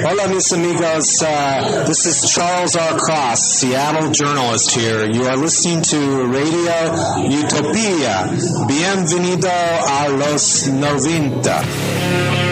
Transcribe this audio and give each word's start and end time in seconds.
Hola, 0.00 0.26
mis 0.28 0.50
amigos. 0.52 1.22
Uh, 1.22 1.84
this 1.86 2.06
is 2.06 2.32
Charles 2.32 2.74
R. 2.76 2.98
Cross, 2.98 3.60
Seattle 3.60 4.10
journalist 4.10 4.74
here. 4.74 5.06
You 5.06 5.24
are 5.24 5.36
listening 5.36 5.82
to 5.82 6.24
Radio 6.26 7.28
Utopia. 7.28 8.32
Bienvenido 8.66 9.50
a 9.50 10.08
los 10.08 10.66
90. 10.68 12.51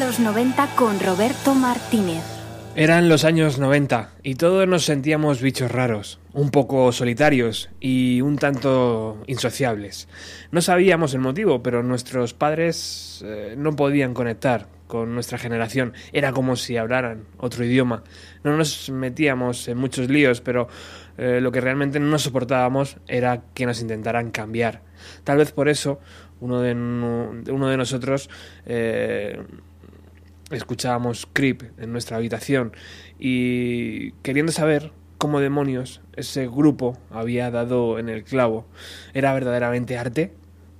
Los 0.00 0.18
90 0.18 0.66
con 0.76 0.98
Roberto 0.98 1.54
Martínez. 1.54 2.24
Eran 2.74 3.10
los 3.10 3.24
años 3.24 3.58
90 3.58 4.12
y 4.22 4.36
todos 4.36 4.66
nos 4.66 4.86
sentíamos 4.86 5.42
bichos 5.42 5.70
raros, 5.70 6.20
un 6.32 6.50
poco 6.50 6.90
solitarios 6.90 7.68
y 7.80 8.22
un 8.22 8.38
tanto 8.38 9.22
insociables. 9.26 10.08
No 10.52 10.62
sabíamos 10.62 11.12
el 11.12 11.20
motivo, 11.20 11.62
pero 11.62 11.82
nuestros 11.82 12.32
padres 12.32 13.22
eh, 13.26 13.54
no 13.58 13.76
podían 13.76 14.14
conectar 14.14 14.68
con 14.86 15.14
nuestra 15.14 15.36
generación. 15.36 15.92
Era 16.14 16.32
como 16.32 16.56
si 16.56 16.78
hablaran 16.78 17.26
otro 17.36 17.62
idioma. 17.62 18.02
No 18.42 18.56
nos 18.56 18.88
metíamos 18.88 19.68
en 19.68 19.76
muchos 19.76 20.08
líos, 20.08 20.40
pero 20.40 20.68
eh, 21.18 21.40
lo 21.42 21.52
que 21.52 21.60
realmente 21.60 22.00
no 22.00 22.18
soportábamos 22.18 22.96
era 23.06 23.42
que 23.52 23.66
nos 23.66 23.82
intentaran 23.82 24.30
cambiar. 24.30 24.80
Tal 25.24 25.36
vez 25.36 25.52
por 25.52 25.68
eso 25.68 26.00
uno 26.40 26.62
de, 26.62 26.72
uno 26.72 27.68
de 27.68 27.76
nosotros 27.76 28.30
eh, 28.64 29.38
escuchábamos 30.50 31.28
Creep 31.32 31.62
en 31.78 31.92
nuestra 31.92 32.16
habitación 32.16 32.72
y 33.18 34.12
queriendo 34.22 34.52
saber 34.52 34.92
cómo 35.18 35.40
demonios 35.40 36.00
ese 36.16 36.46
grupo 36.46 36.98
había 37.10 37.50
dado 37.50 37.98
en 37.98 38.08
el 38.08 38.24
clavo. 38.24 38.66
¿Era 39.14 39.34
verdaderamente 39.34 39.98
arte? 39.98 40.32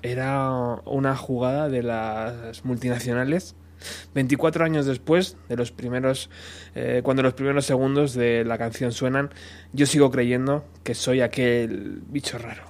¿Era 0.03 0.51
una 0.87 1.15
jugada 1.17 1.69
de 1.69 1.83
las 1.83 2.65
multinacionales? 2.65 3.55
24 4.15 4.65
años 4.65 4.87
después 4.87 5.37
de 5.49 5.57
los 5.57 5.73
primeros 5.73 6.31
eh, 6.75 7.01
cuando 7.03 7.23
los 7.23 7.35
primeros 7.35 7.65
segundos 7.65 8.15
de 8.15 8.45
la 8.45 8.59
canción 8.59 8.93
suenan 8.93 9.31
yo 9.73 9.87
sigo 9.87 10.11
creyendo 10.11 10.67
que 10.85 10.95
soy 10.95 11.23
aquel 11.23 12.03
bicho 12.07 12.37
raro 12.37 12.70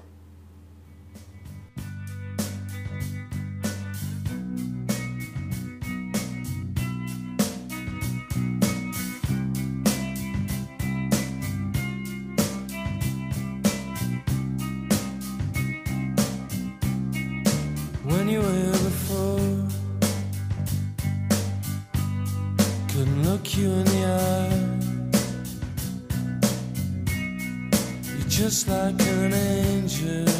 but 28.50 28.68
I'm 28.68 28.98
a 28.98 29.88
creep. 29.88 30.39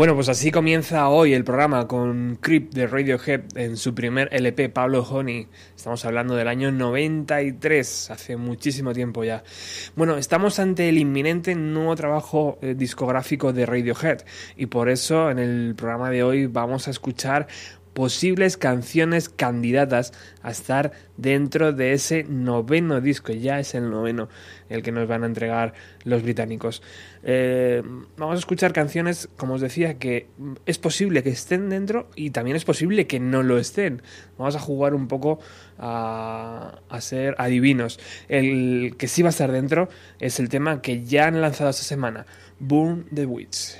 Bueno, 0.00 0.14
pues 0.14 0.30
así 0.30 0.50
comienza 0.50 1.10
hoy 1.10 1.34
el 1.34 1.44
programa 1.44 1.86
con 1.86 2.38
Creep 2.40 2.72
de 2.72 2.86
Radiohead 2.86 3.42
en 3.54 3.76
su 3.76 3.94
primer 3.94 4.30
LP, 4.32 4.70
Pablo 4.70 5.02
Honey. 5.02 5.46
Estamos 5.76 6.06
hablando 6.06 6.36
del 6.36 6.48
año 6.48 6.72
93, 6.72 8.10
hace 8.10 8.38
muchísimo 8.38 8.94
tiempo 8.94 9.24
ya. 9.24 9.44
Bueno, 9.96 10.16
estamos 10.16 10.58
ante 10.58 10.88
el 10.88 10.96
inminente 10.96 11.54
nuevo 11.54 11.94
trabajo 11.96 12.58
eh, 12.62 12.74
discográfico 12.74 13.52
de 13.52 13.66
Radiohead 13.66 14.20
y 14.56 14.64
por 14.64 14.88
eso 14.88 15.30
en 15.30 15.38
el 15.38 15.74
programa 15.76 16.08
de 16.08 16.22
hoy 16.22 16.46
vamos 16.46 16.88
a 16.88 16.92
escuchar 16.92 17.46
posibles 17.92 18.56
canciones 18.56 19.28
candidatas 19.28 20.12
a 20.42 20.50
estar 20.50 20.92
dentro 21.18 21.74
de 21.74 21.92
ese 21.92 22.24
noveno 22.24 23.02
disco, 23.02 23.32
ya 23.32 23.60
es 23.60 23.74
el 23.74 23.90
noveno 23.90 24.30
el 24.70 24.82
que 24.82 24.92
nos 24.92 25.06
van 25.06 25.24
a 25.24 25.26
entregar 25.26 25.74
los 26.04 26.22
británicos. 26.22 26.82
Eh, 27.22 27.82
vamos 28.16 28.36
a 28.36 28.38
escuchar 28.38 28.72
canciones, 28.72 29.28
como 29.36 29.54
os 29.54 29.60
decía, 29.60 29.98
que 29.98 30.28
es 30.66 30.78
posible 30.78 31.22
que 31.22 31.30
estén 31.30 31.68
dentro 31.68 32.08
y 32.16 32.30
también 32.30 32.56
es 32.56 32.64
posible 32.64 33.06
que 33.06 33.20
no 33.20 33.42
lo 33.42 33.58
estén. 33.58 34.02
Vamos 34.38 34.56
a 34.56 34.60
jugar 34.60 34.94
un 34.94 35.08
poco 35.08 35.38
a, 35.78 36.80
a 36.88 37.00
ser 37.00 37.34
adivinos. 37.38 37.98
El 38.28 38.94
que 38.98 39.08
sí 39.08 39.22
va 39.22 39.28
a 39.28 39.30
estar 39.30 39.52
dentro 39.52 39.88
es 40.18 40.40
el 40.40 40.48
tema 40.48 40.82
que 40.82 41.04
ya 41.04 41.26
han 41.26 41.40
lanzado 41.40 41.70
esta 41.70 41.82
semana, 41.82 42.26
Burn 42.58 43.06
the 43.14 43.26
Witch. 43.26 43.76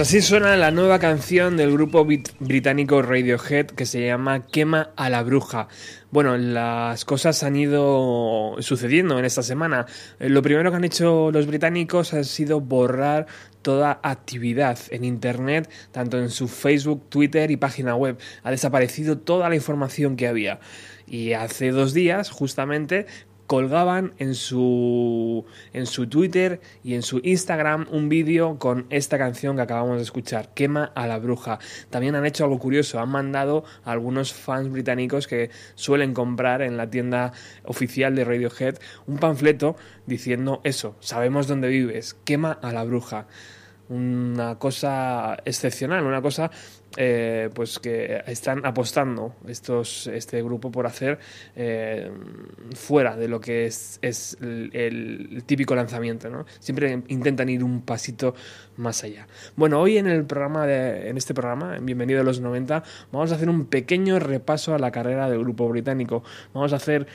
Pues 0.00 0.08
así 0.08 0.22
suena 0.22 0.56
la 0.56 0.70
nueva 0.70 0.98
canción 0.98 1.58
del 1.58 1.72
grupo 1.72 2.06
británico 2.06 3.02
Radiohead 3.02 3.66
que 3.66 3.84
se 3.84 4.06
llama 4.06 4.46
Quema 4.46 4.92
a 4.96 5.10
la 5.10 5.22
bruja. 5.22 5.68
Bueno, 6.10 6.38
las 6.38 7.04
cosas 7.04 7.42
han 7.42 7.54
ido 7.54 8.56
sucediendo 8.60 9.18
en 9.18 9.26
esta 9.26 9.42
semana. 9.42 9.84
Eh, 10.18 10.30
lo 10.30 10.40
primero 10.40 10.70
que 10.70 10.78
han 10.78 10.84
hecho 10.84 11.30
los 11.30 11.46
británicos 11.46 12.14
ha 12.14 12.24
sido 12.24 12.62
borrar 12.62 13.26
toda 13.60 14.00
actividad 14.02 14.78
en 14.88 15.04
Internet, 15.04 15.70
tanto 15.92 16.18
en 16.18 16.30
su 16.30 16.48
Facebook, 16.48 17.10
Twitter 17.10 17.50
y 17.50 17.58
página 17.58 17.94
web. 17.94 18.18
Ha 18.42 18.50
desaparecido 18.50 19.18
toda 19.18 19.50
la 19.50 19.54
información 19.54 20.16
que 20.16 20.28
había. 20.28 20.60
Y 21.06 21.34
hace 21.34 21.72
dos 21.72 21.92
días, 21.92 22.30
justamente, 22.30 23.04
colgaban 23.50 24.14
en 24.18 24.36
su, 24.36 25.44
en 25.72 25.86
su 25.86 26.08
Twitter 26.08 26.60
y 26.84 26.94
en 26.94 27.02
su 27.02 27.20
Instagram 27.24 27.88
un 27.90 28.08
vídeo 28.08 28.60
con 28.60 28.86
esta 28.90 29.18
canción 29.18 29.56
que 29.56 29.62
acabamos 29.62 29.96
de 29.96 30.04
escuchar, 30.04 30.54
Quema 30.54 30.92
a 30.94 31.08
la 31.08 31.18
bruja. 31.18 31.58
También 31.90 32.14
han 32.14 32.24
hecho 32.26 32.44
algo 32.44 32.60
curioso, 32.60 33.00
han 33.00 33.08
mandado 33.08 33.64
a 33.82 33.90
algunos 33.90 34.32
fans 34.32 34.70
británicos 34.70 35.26
que 35.26 35.50
suelen 35.74 36.14
comprar 36.14 36.62
en 36.62 36.76
la 36.76 36.90
tienda 36.90 37.32
oficial 37.64 38.14
de 38.14 38.24
Radiohead 38.24 38.76
un 39.08 39.18
panfleto 39.18 39.74
diciendo 40.06 40.60
eso, 40.62 40.94
sabemos 41.00 41.48
dónde 41.48 41.66
vives, 41.66 42.14
quema 42.22 42.52
a 42.52 42.70
la 42.70 42.84
bruja 42.84 43.26
una 43.90 44.56
cosa 44.56 45.36
excepcional, 45.44 46.04
una 46.04 46.22
cosa 46.22 46.50
eh, 46.96 47.50
pues 47.52 47.80
que 47.80 48.22
están 48.26 48.64
apostando 48.64 49.34
estos, 49.48 50.06
este 50.06 50.42
grupo 50.42 50.70
por 50.70 50.86
hacer 50.86 51.18
eh, 51.56 52.10
fuera 52.74 53.16
de 53.16 53.26
lo 53.26 53.40
que 53.40 53.66
es, 53.66 53.98
es 54.00 54.38
el, 54.40 55.42
típico 55.44 55.74
lanzamiento. 55.74 56.30
¿no? 56.30 56.46
Siempre 56.60 57.02
intentan 57.08 57.48
ir 57.48 57.64
un 57.64 57.82
pasito 57.82 58.34
más 58.76 59.02
allá. 59.02 59.26
Bueno, 59.56 59.80
hoy 59.80 59.98
en 59.98 60.06
el 60.06 60.24
programa 60.24 60.66
de, 60.66 61.08
en 61.08 61.16
este 61.16 61.34
programa, 61.34 61.76
en 61.76 61.84
Bienvenido 61.84 62.20
a 62.20 62.24
los 62.24 62.40
90, 62.40 62.84
vamos 63.10 63.32
a 63.32 63.34
hacer 63.34 63.48
un 63.48 63.66
pequeño 63.66 64.20
repaso 64.20 64.72
a 64.72 64.78
la 64.78 64.92
carrera 64.92 65.28
del 65.28 65.40
grupo 65.40 65.68
británico. 65.68 66.22
Vamos 66.54 66.72
a 66.72 66.76
hacer 66.76 67.08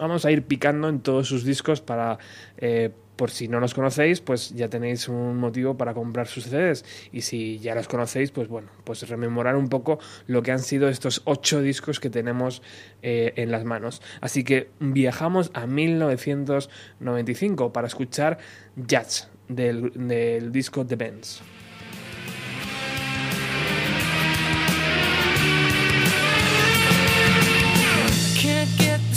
vamos 0.00 0.24
a 0.24 0.30
ir 0.30 0.42
picando 0.42 0.88
en 0.88 1.00
todos 1.00 1.28
sus 1.28 1.44
discos 1.44 1.80
para 1.80 2.18
eh, 2.58 2.90
por 3.16 3.30
si 3.30 3.48
no 3.48 3.58
los 3.60 3.74
conocéis, 3.74 4.20
pues 4.20 4.54
ya 4.54 4.68
tenéis 4.68 5.08
un 5.08 5.38
motivo 5.38 5.76
para 5.76 5.94
comprar 5.94 6.28
sus 6.28 6.44
CDs. 6.44 6.84
Y 7.12 7.22
si 7.22 7.58
ya 7.58 7.74
los 7.74 7.88
conocéis, 7.88 8.30
pues 8.30 8.46
bueno, 8.48 8.68
pues 8.84 9.08
rememorar 9.08 9.56
un 9.56 9.68
poco 9.68 9.98
lo 10.26 10.42
que 10.42 10.52
han 10.52 10.60
sido 10.60 10.88
estos 10.88 11.22
ocho 11.24 11.62
discos 11.62 11.98
que 11.98 12.10
tenemos 12.10 12.62
eh, 13.02 13.32
en 13.36 13.50
las 13.50 13.64
manos. 13.64 14.02
Así 14.20 14.44
que 14.44 14.68
viajamos 14.78 15.50
a 15.54 15.66
1995 15.66 17.72
para 17.72 17.86
escuchar 17.86 18.36
Jazz 18.76 19.30
del, 19.48 19.92
del 19.94 20.52
disco 20.52 20.86
The 20.86 20.96
Benz. 20.96 21.40
Can't 28.38 28.68
get 28.78 29.00
the 29.10 29.16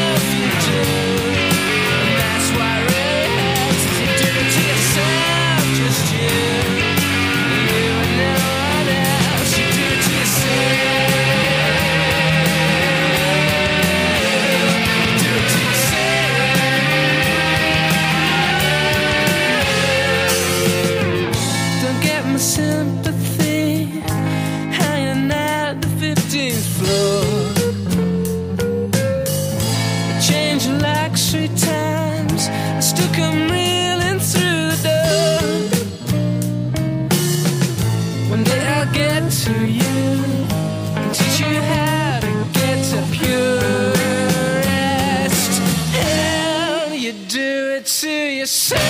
serious. 48.45 48.80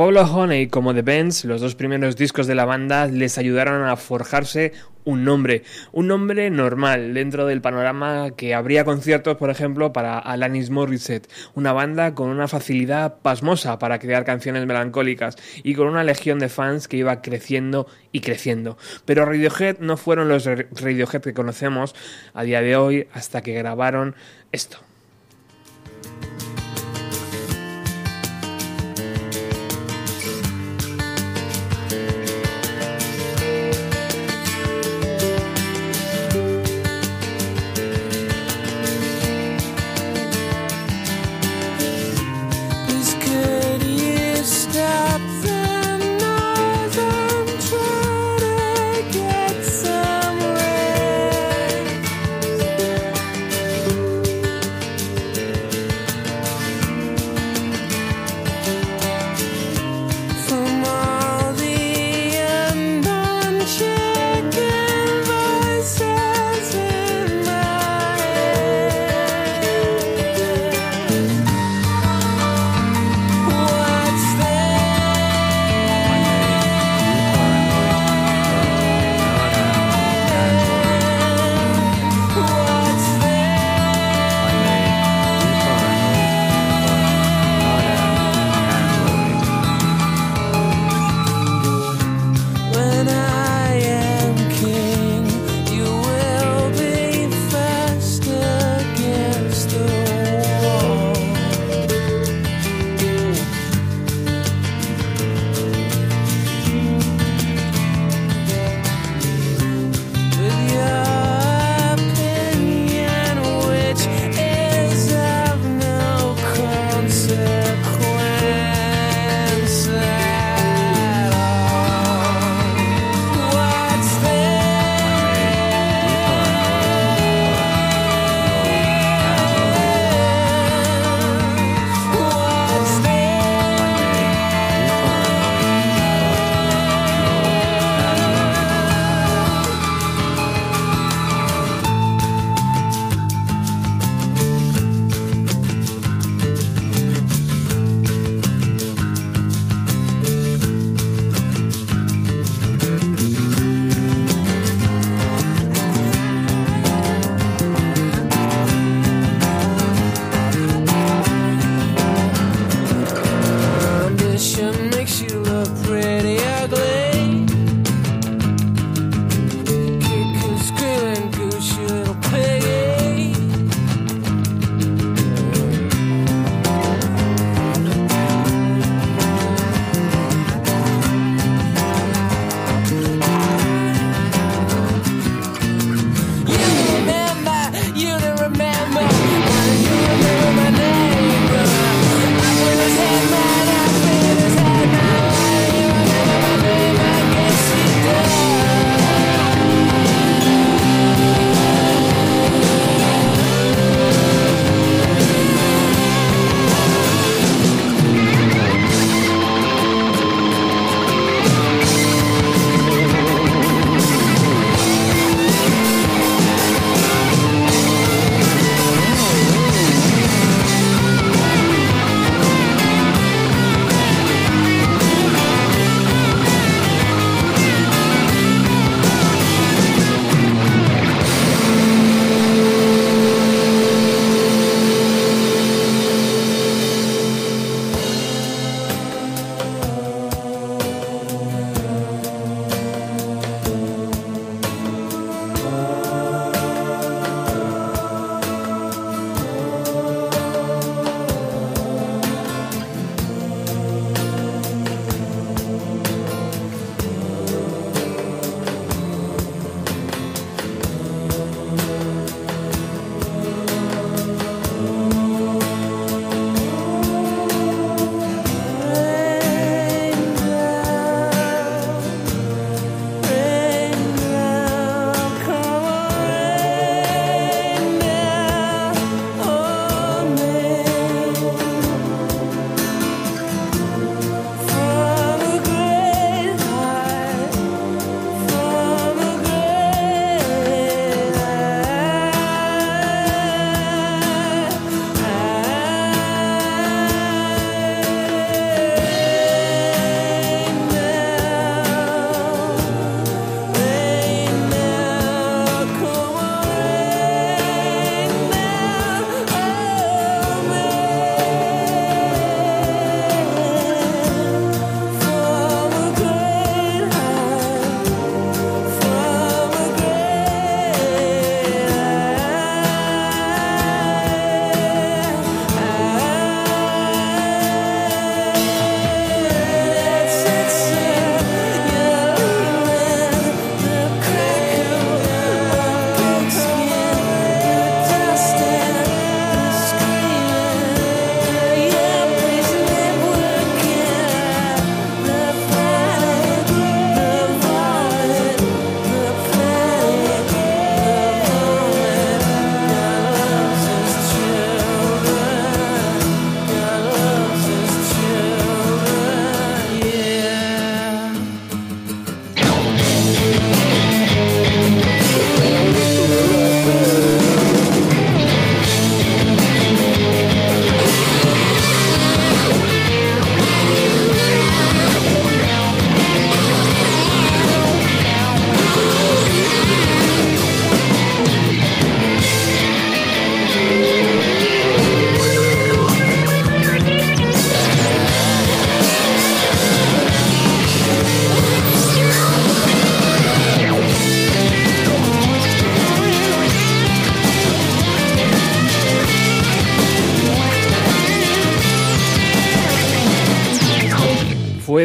Pablo 0.00 0.22
Honey 0.22 0.68
como 0.68 0.94
The 0.94 1.02
Bends, 1.02 1.44
los 1.44 1.60
dos 1.60 1.74
primeros 1.74 2.16
discos 2.16 2.46
de 2.46 2.54
la 2.54 2.64
banda, 2.64 3.06
les 3.06 3.36
ayudaron 3.36 3.86
a 3.86 3.96
forjarse 3.96 4.72
un 5.04 5.24
nombre, 5.24 5.62
un 5.92 6.06
nombre 6.06 6.48
normal 6.48 7.12
dentro 7.12 7.44
del 7.44 7.60
panorama 7.60 8.30
que 8.30 8.54
habría 8.54 8.86
conciertos, 8.86 9.36
por 9.36 9.50
ejemplo, 9.50 9.92
para 9.92 10.18
Alanis 10.18 10.70
Morissette, 10.70 11.28
una 11.54 11.74
banda 11.74 12.14
con 12.14 12.30
una 12.30 12.48
facilidad 12.48 13.18
pasmosa 13.20 13.78
para 13.78 13.98
crear 13.98 14.24
canciones 14.24 14.64
melancólicas 14.64 15.36
y 15.62 15.74
con 15.74 15.86
una 15.86 16.02
legión 16.02 16.38
de 16.38 16.48
fans 16.48 16.88
que 16.88 16.96
iba 16.96 17.20
creciendo 17.20 17.86
y 18.10 18.20
creciendo. 18.20 18.78
Pero 19.04 19.26
Radiohead 19.26 19.80
no 19.80 19.98
fueron 19.98 20.30
los 20.30 20.46
Radiohead 20.46 21.20
que 21.20 21.34
conocemos 21.34 21.94
a 22.32 22.42
día 22.42 22.62
de 22.62 22.74
hoy 22.74 23.06
hasta 23.12 23.42
que 23.42 23.52
grabaron 23.52 24.14
esto. 24.50 24.78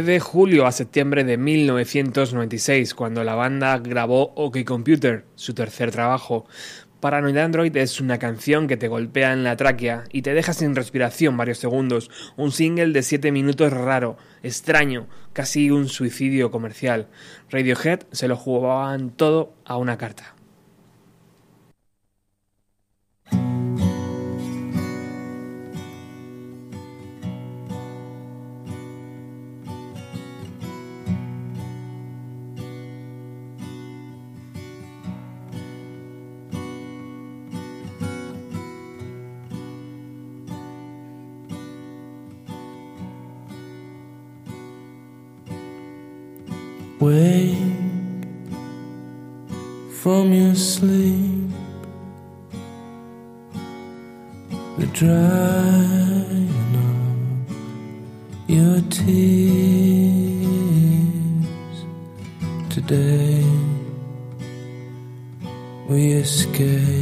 De 0.06 0.20
julio 0.20 0.68
a 0.68 0.72
septiembre 0.72 1.24
de 1.24 1.38
1996 1.38 2.94
cuando 2.94 3.24
la 3.24 3.36
banda 3.36 3.78
grabó 3.80 4.34
OK 4.36 4.64
Computer, 4.64 5.26
su 5.36 5.54
tercer 5.54 5.92
trabajo. 5.92 6.46
Paranoid 7.00 7.38
Android 7.38 7.76
es 7.76 8.00
una 8.00 8.20
canción 8.20 8.68
que 8.68 8.78
te 8.78 8.88
golpea 8.88 9.34
en 9.34 9.44
la 9.44 9.58
tráquea 9.58 10.04
y 10.12 10.22
te 10.22 10.34
deja 10.34 10.54
sin 10.54 10.76
respiración 10.76 11.38
varios 11.38 11.58
segundos, 11.58 12.12
un 12.38 12.52
single 12.52 12.94
de 12.94 13.04
7 13.04 13.32
minutos 13.32 13.74
raro, 13.74 14.18
extraño, 14.44 15.08
casi 15.34 15.72
un 15.72 15.90
suicidio 15.90 16.52
comercial. 16.52 17.08
Radiohead 17.50 18.02
se 18.12 18.28
lo 18.28 18.38
jugaban 18.38 19.10
todo 19.10 19.54
a 19.66 19.78
una 19.78 19.98
carta. 19.98 20.35
Wake 46.98 47.58
from 50.02 50.32
your 50.32 50.56
sleep, 50.56 51.52
the 54.78 54.88
drying 54.94 56.50
of 56.88 58.50
your 58.50 58.80
tears. 58.90 59.36
Today 62.70 63.44
we 65.90 66.14
escape, 66.14 66.95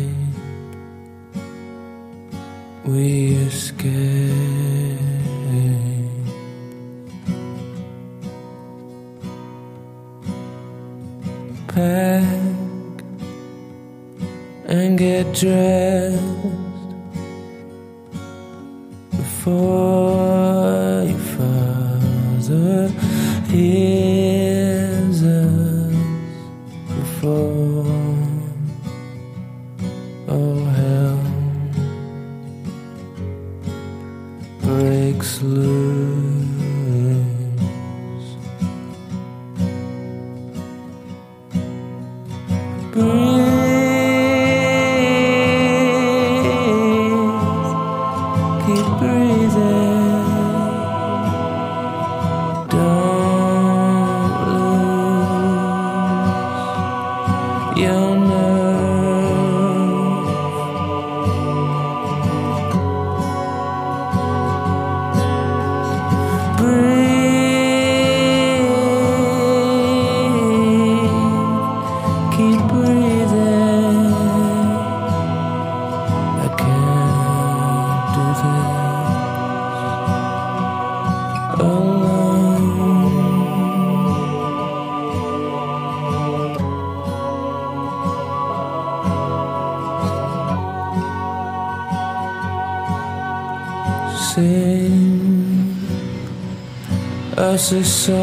só 97.94 98.23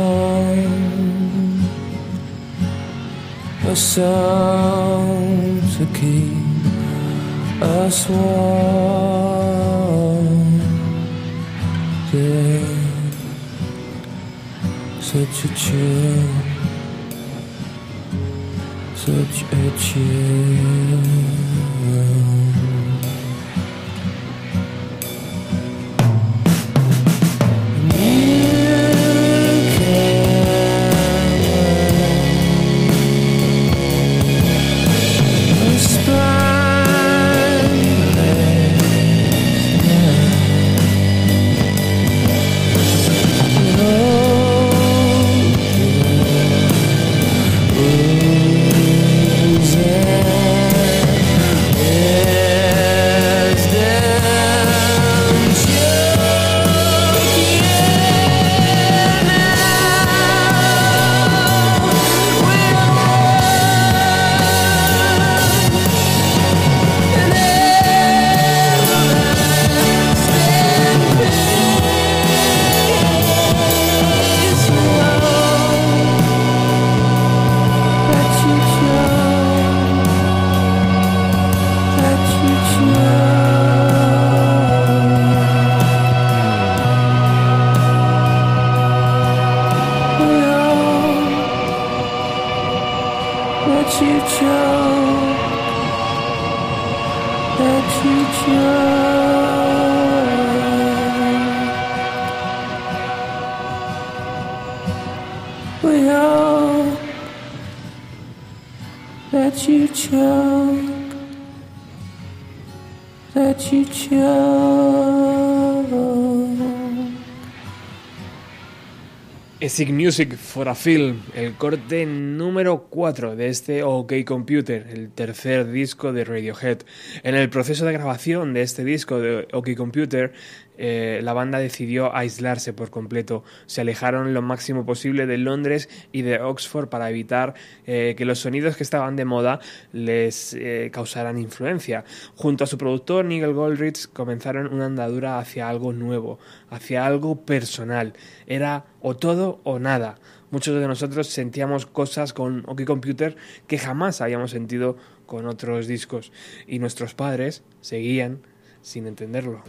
Music 119.88 120.36
for 120.36 120.68
a 120.68 120.74
Film, 120.74 121.22
el 121.34 121.54
corte 121.54 122.04
número 122.04 122.88
4 122.90 123.34
de 123.34 123.48
este 123.48 123.82
OK 123.82 124.12
Computer, 124.26 124.86
el 124.92 125.10
tercer 125.10 125.70
disco 125.70 126.12
de 126.12 126.24
Radiohead. 126.24 126.80
En 127.22 127.34
el 127.34 127.50
proceso 127.50 127.84
de 127.84 127.92
grabación 127.92 128.54
de 128.54 128.62
este 128.62 128.84
disco 128.84 129.20
de 129.20 129.46
OK 129.52 129.74
Computer, 129.76 130.32
eh, 130.78 131.20
la 131.22 131.34
banda 131.34 131.58
decidió 131.58 132.16
aislarse 132.16 132.72
por 132.72 132.88
completo. 132.88 133.44
Se 133.66 133.82
alejaron 133.82 134.32
lo 134.32 134.40
máximo 134.40 134.86
posible 134.86 135.26
de 135.26 135.36
Londres 135.36 135.90
y 136.12 136.22
de 136.22 136.40
Oxford 136.40 136.88
para 136.88 137.10
evitar 137.10 137.52
eh, 137.86 138.14
que 138.16 138.24
los 138.24 138.38
sonidos 138.38 138.76
que 138.76 138.82
estaban 138.82 139.16
de 139.16 139.26
moda 139.26 139.60
les 139.92 140.54
eh, 140.54 140.88
causaran 140.90 141.36
influencia. 141.38 142.04
Junto 142.36 142.64
a 142.64 142.66
su 142.66 142.78
productor 142.78 143.26
Nigel 143.26 143.52
Goldrich 143.52 144.10
comenzaron 144.10 144.72
una 144.72 144.86
andadura 144.86 145.38
hacia 145.38 145.68
algo 145.68 145.92
nuevo, 145.92 146.38
hacia 146.70 147.04
algo 147.04 147.44
personal. 147.44 148.14
Era 148.46 148.86
o 149.02 149.14
todo 149.14 149.60
o 149.64 149.78
nada. 149.78 150.18
Muchos 150.50 150.80
de 150.80 150.88
nosotros 150.88 151.28
sentíamos 151.28 151.86
cosas 151.86 152.32
con 152.32 152.64
OK 152.66 152.84
Computer 152.84 153.36
que 153.68 153.78
jamás 153.78 154.20
habíamos 154.20 154.50
sentido 154.50 154.96
con 155.30 155.46
otros 155.46 155.86
discos 155.86 156.32
y 156.66 156.80
nuestros 156.80 157.14
padres 157.14 157.62
seguían 157.80 158.40
sin 158.82 159.06
entenderlo. 159.06 159.62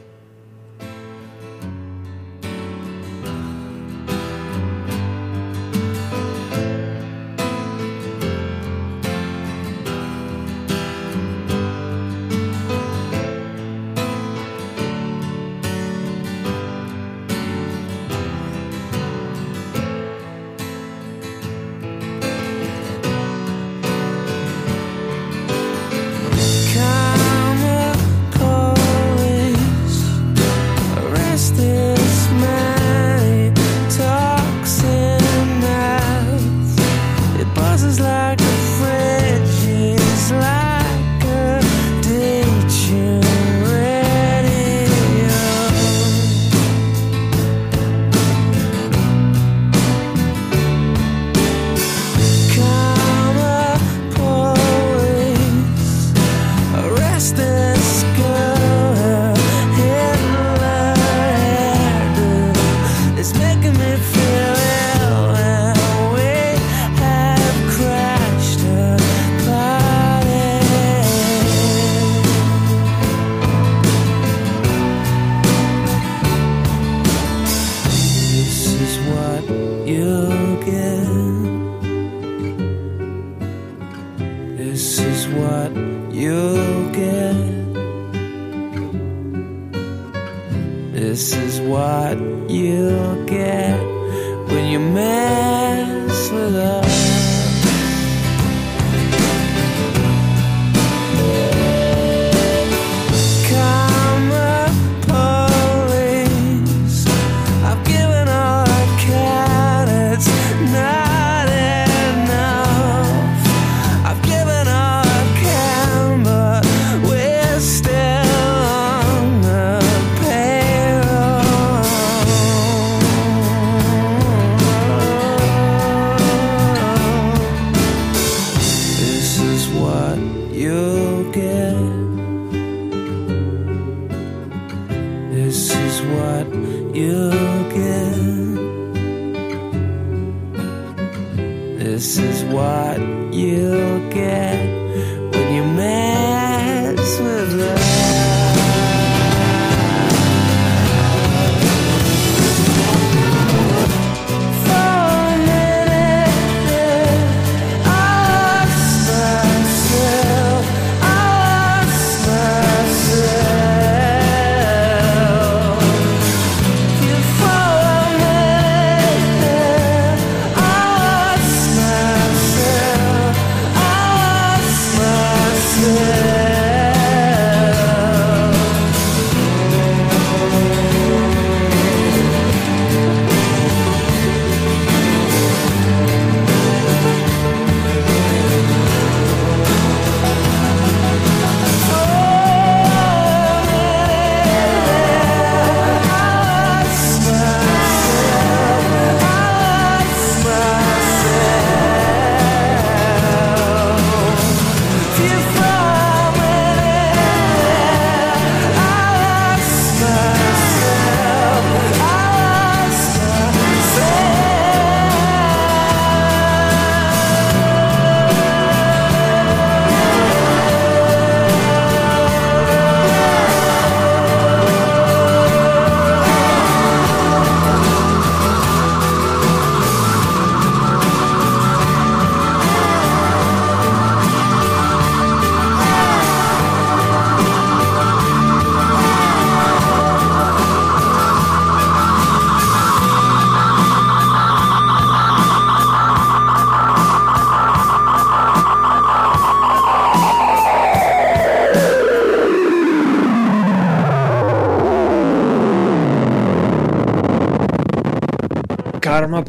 Karma 259.22 259.46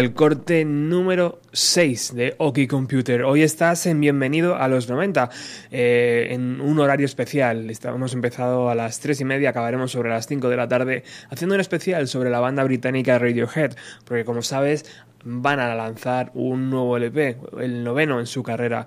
el 0.00 0.14
corte 0.14 0.64
número 0.64 1.38
6 1.52 2.14
de 2.14 2.34
Oki 2.38 2.66
Computer. 2.66 3.24
Hoy 3.24 3.42
estás 3.42 3.84
en 3.84 4.00
Bienvenido 4.00 4.56
a 4.56 4.68
los 4.68 4.88
90, 4.88 5.28
eh, 5.70 6.28
en 6.30 6.62
un 6.62 6.78
horario 6.78 7.04
especial. 7.04 7.70
Hemos 7.84 8.14
empezado 8.14 8.70
a 8.70 8.74
las 8.74 9.00
3 9.00 9.20
y 9.20 9.24
media, 9.26 9.50
acabaremos 9.50 9.92
sobre 9.92 10.08
las 10.08 10.26
5 10.26 10.48
de 10.48 10.56
la 10.56 10.68
tarde, 10.68 11.04
haciendo 11.28 11.54
un 11.54 11.60
especial 11.60 12.08
sobre 12.08 12.30
la 12.30 12.40
banda 12.40 12.64
británica 12.64 13.18
Radiohead, 13.18 13.72
porque 14.06 14.24
como 14.24 14.40
sabes, 14.40 14.86
van 15.24 15.60
a 15.60 15.74
lanzar 15.74 16.30
un 16.34 16.70
nuevo 16.70 16.96
LP, 16.96 17.36
el 17.60 17.84
noveno 17.84 18.20
en 18.20 18.26
su 18.26 18.42
carrera. 18.42 18.86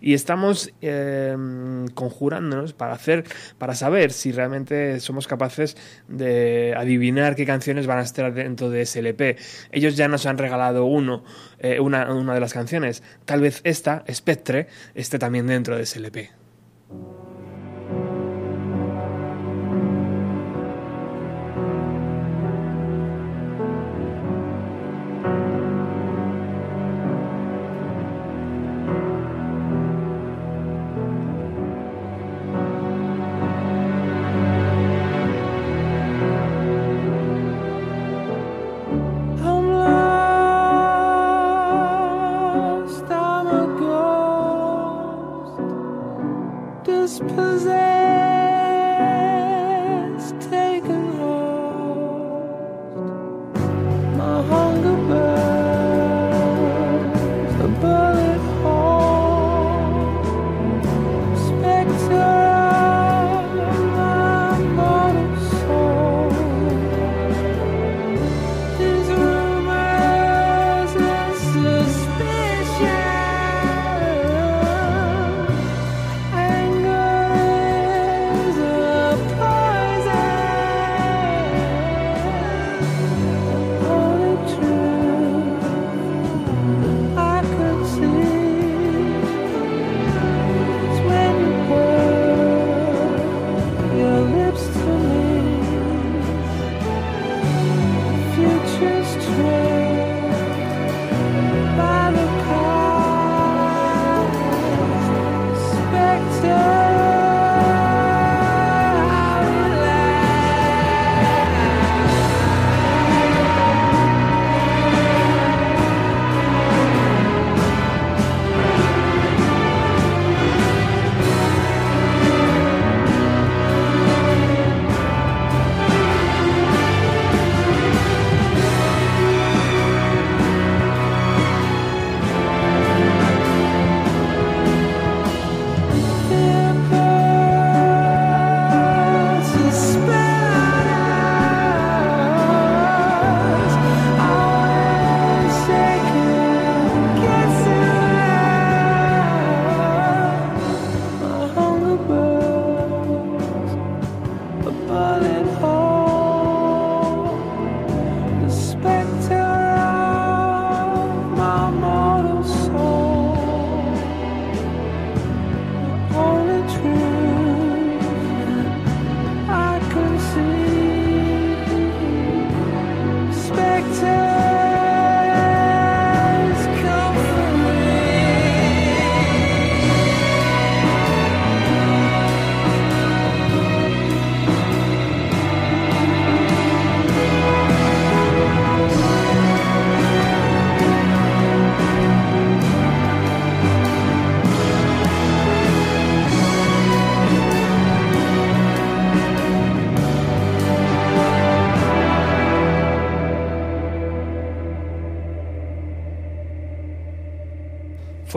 Y 0.00 0.14
estamos 0.14 0.72
eh, 0.80 1.36
conjurándonos 1.94 2.72
para 2.72 2.94
hacer, 2.94 3.24
para 3.58 3.74
saber 3.74 4.12
si 4.12 4.32
realmente 4.32 5.00
somos 5.00 5.26
capaces 5.26 5.76
de 6.08 6.74
adivinar 6.76 7.36
qué 7.36 7.46
canciones 7.46 7.86
van 7.86 7.98
a 7.98 8.02
estar 8.02 8.32
dentro 8.32 8.70
de 8.70 8.82
ese 8.82 9.00
LP. 9.00 9.36
Ellos 9.72 9.96
ya 9.96 10.08
nos 10.08 10.26
han 10.26 10.38
regalado 10.38 10.84
uno, 10.86 11.24
eh, 11.58 11.80
una, 11.80 12.12
una 12.14 12.34
de 12.34 12.40
las 12.40 12.52
canciones. 12.52 13.02
Tal 13.24 13.40
vez 13.40 13.60
esta, 13.64 14.04
Spectre, 14.12 14.68
esté 14.94 15.18
también 15.18 15.46
dentro 15.46 15.76
de 15.76 15.82
ese 15.82 15.98
LP. 15.98 16.30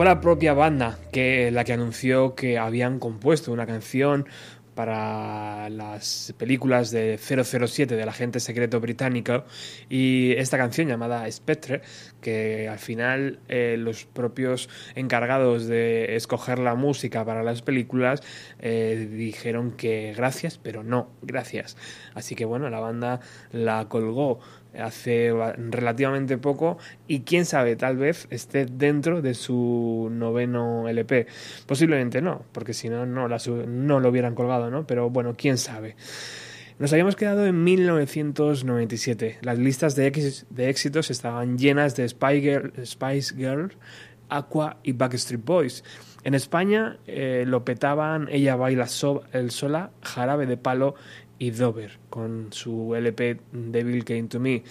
Fue 0.00 0.06
la 0.06 0.22
propia 0.22 0.54
banda 0.54 0.98
que 1.12 1.50
la 1.50 1.62
que 1.62 1.74
anunció 1.74 2.34
que 2.34 2.56
habían 2.56 2.98
compuesto 2.98 3.52
una 3.52 3.66
canción 3.66 4.24
para 4.74 5.68
las 5.68 6.32
películas 6.38 6.90
de 6.90 7.18
007 7.18 7.96
del 7.96 8.08
agente 8.08 8.40
secreto 8.40 8.80
británico 8.80 9.44
y 9.90 10.32
esta 10.38 10.56
canción 10.56 10.88
llamada 10.88 11.30
Spectre 11.30 11.82
que 12.22 12.66
al 12.66 12.78
final 12.78 13.40
eh, 13.48 13.76
los 13.78 14.06
propios 14.06 14.70
encargados 14.94 15.66
de 15.66 16.16
escoger 16.16 16.60
la 16.60 16.76
música 16.76 17.22
para 17.26 17.42
las 17.42 17.60
películas 17.60 18.22
eh, 18.58 19.06
dijeron 19.12 19.72
que 19.72 20.14
gracias 20.16 20.56
pero 20.56 20.82
no 20.82 21.10
gracias. 21.20 21.76
Así 22.14 22.34
que 22.34 22.46
bueno 22.46 22.70
la 22.70 22.80
banda 22.80 23.20
la 23.52 23.86
colgó 23.90 24.40
hace 24.78 25.32
relativamente 25.70 26.38
poco 26.38 26.78
y 27.06 27.20
quién 27.20 27.44
sabe, 27.44 27.76
tal 27.76 27.96
vez 27.96 28.26
esté 28.30 28.66
dentro 28.66 29.22
de 29.22 29.34
su 29.34 30.08
noveno 30.10 30.88
LP. 30.88 31.26
Posiblemente 31.66 32.22
no, 32.22 32.44
porque 32.52 32.74
si 32.74 32.88
no, 32.88 33.06
no, 33.06 33.28
la 33.28 33.38
lo 34.00 34.08
hubieran 34.08 34.34
colgado, 34.34 34.70
¿no? 34.70 34.86
Pero 34.86 35.10
bueno, 35.10 35.34
quién 35.36 35.58
sabe. 35.58 35.96
Nos 36.78 36.92
habíamos 36.92 37.14
quedado 37.14 37.44
en 37.44 37.62
1997. 37.62 39.40
Las 39.42 39.58
listas 39.58 39.96
de, 39.96 40.06
éxitos 40.56 41.10
estaban 41.10 41.58
llenas 41.58 41.94
de 41.94 42.08
Spice 42.08 43.34
Girl, 43.36 43.72
Aqua 44.30 44.78
y 44.82 44.92
Backstreet 44.92 45.44
Boys. 45.44 45.84
En 46.24 46.34
España 46.34 46.98
eh, 47.06 47.44
lo 47.46 47.66
petaban 47.66 48.28
Ella 48.30 48.56
Baila 48.56 48.86
el 49.32 49.50
Sola, 49.50 49.90
Jarabe 50.02 50.46
de 50.46 50.56
Palo 50.56 50.94
y 51.40 51.50
Dover 51.50 51.98
con 52.10 52.48
su 52.52 52.94
LP 52.94 53.40
Devil 53.50 54.04
Came 54.04 54.24
to 54.24 54.38
Me. 54.38 54.62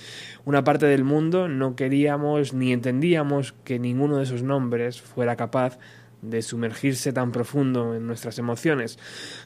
Una 0.45 0.63
parte 0.63 0.85
del 0.85 1.03
mundo 1.03 1.49
no 1.49 1.75
queríamos 1.75 2.53
ni 2.53 2.71
entendíamos 2.71 3.53
que 3.65 3.79
ninguno 3.79 4.17
de 4.17 4.23
esos 4.23 4.43
nombres 4.43 5.01
fuera 5.01 5.35
capaz 5.35 5.79
de 6.21 6.41
sumergirse 6.41 7.11
tan 7.11 7.31
profundo 7.31 7.95
en 7.95 8.05
nuestras 8.05 8.37
emociones, 8.39 8.99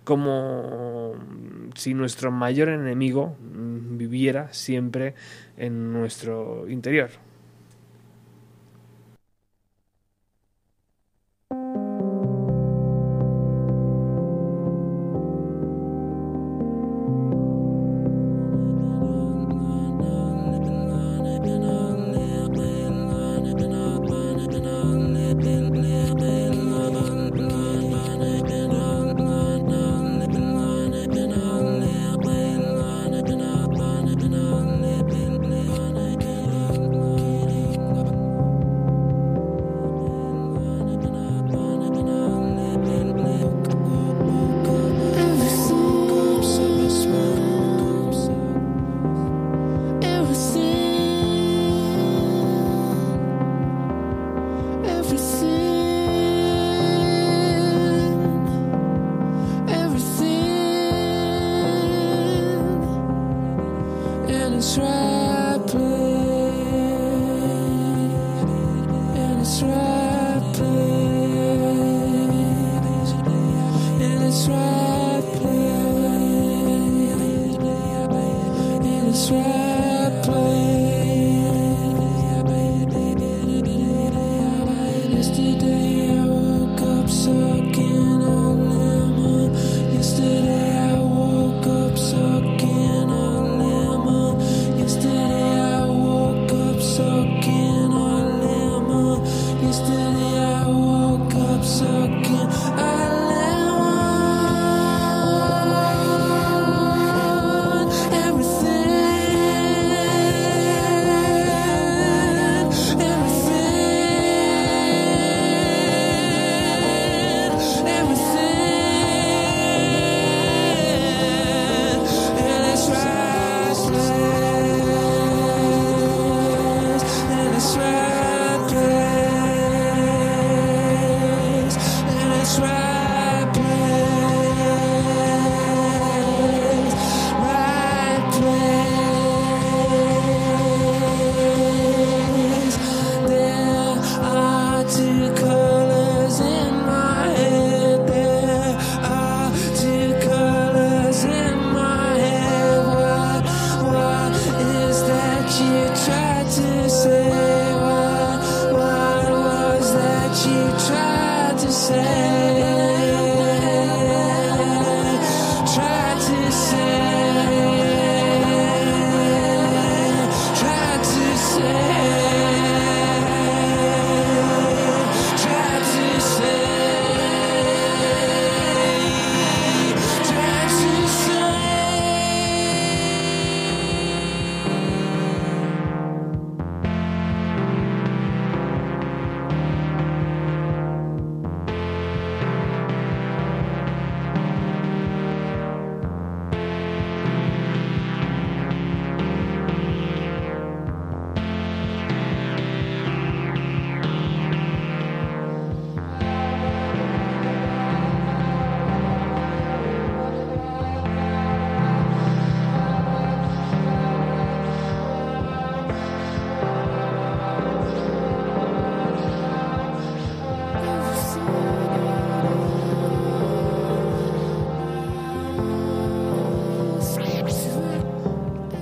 como 0.03 1.13
si 1.76 1.93
nuestro 1.93 2.32
mayor 2.32 2.69
enemigo 2.69 3.38
viviera 3.39 4.51
siempre 4.51 5.15
en 5.55 5.93
nuestro 5.93 6.67
interior. 6.67 7.09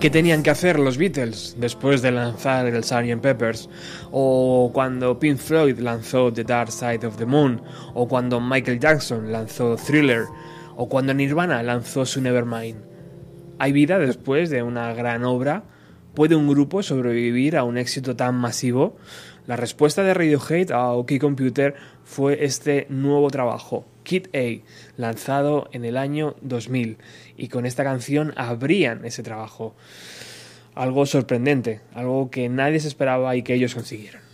¿Qué 0.02 0.10
tenían 0.10 0.42
que 0.42 0.50
hacer 0.50 0.80
los 0.80 0.98
Beatles 0.98 1.58
después 1.60 2.02
de 2.02 2.10
lanzar 2.10 2.66
el 2.66 2.84
Sgt. 2.84 3.22
Peppers? 3.22 3.70
O 4.12 4.72
cuando 4.74 5.20
Pink 5.20 5.38
Floyd 5.38 5.78
lanzó 5.78 6.34
The 6.34 6.44
Dark 6.44 6.72
Side 6.72 7.06
of 7.06 7.18
the 7.18 7.28
Moon? 7.28 7.62
O 7.94 8.08
cuando 8.08 8.42
Michael 8.42 8.80
Jackson 8.80 9.32
lanzó 9.32 9.76
Thriller? 9.76 10.24
O 10.76 10.90
cuando 10.90 11.14
Nirvana 11.14 11.62
lanzó 11.62 12.08
su 12.08 12.20
Nevermind? 12.20 12.78
¿Hay 13.60 13.74
vida 13.74 14.00
después 14.00 14.50
de 14.50 14.64
una 14.64 14.92
gran 14.96 15.24
obra? 15.24 15.66
¿Puede 16.16 16.36
un 16.36 16.48
grupo 16.48 16.82
sobrevivir 16.82 17.56
a 17.56 17.64
un 17.64 17.78
éxito 17.78 18.16
tan 18.16 18.34
masivo? 18.34 18.98
La 19.46 19.56
respuesta 19.56 20.02
de 20.02 20.16
Radiohead 20.16 20.72
a 20.72 20.94
OK 20.94 21.20
Computer 21.20 21.76
fue 22.04 22.44
este 22.44 22.88
nuevo 22.90 23.30
trabajo, 23.30 23.86
Kid 24.04 24.28
A, 24.34 24.64
lanzado 24.98 25.70
en 25.72 25.86
el 25.86 25.98
año 25.98 26.36
2000, 26.42 26.98
y 27.38 27.48
con 27.48 27.66
esta 27.66 27.84
canción 27.84 28.34
abrían 28.36 29.06
ese 29.06 29.24
trabajo. 29.24 29.76
Algo 30.76 31.06
sorprendente, 31.06 31.82
algo 31.94 32.32
que 32.32 32.48
nadie 32.50 32.80
se 32.80 32.88
esperaba 32.88 33.36
y 33.36 33.44
que 33.44 33.54
ellos 33.54 33.76
consiguieron. 33.76 34.31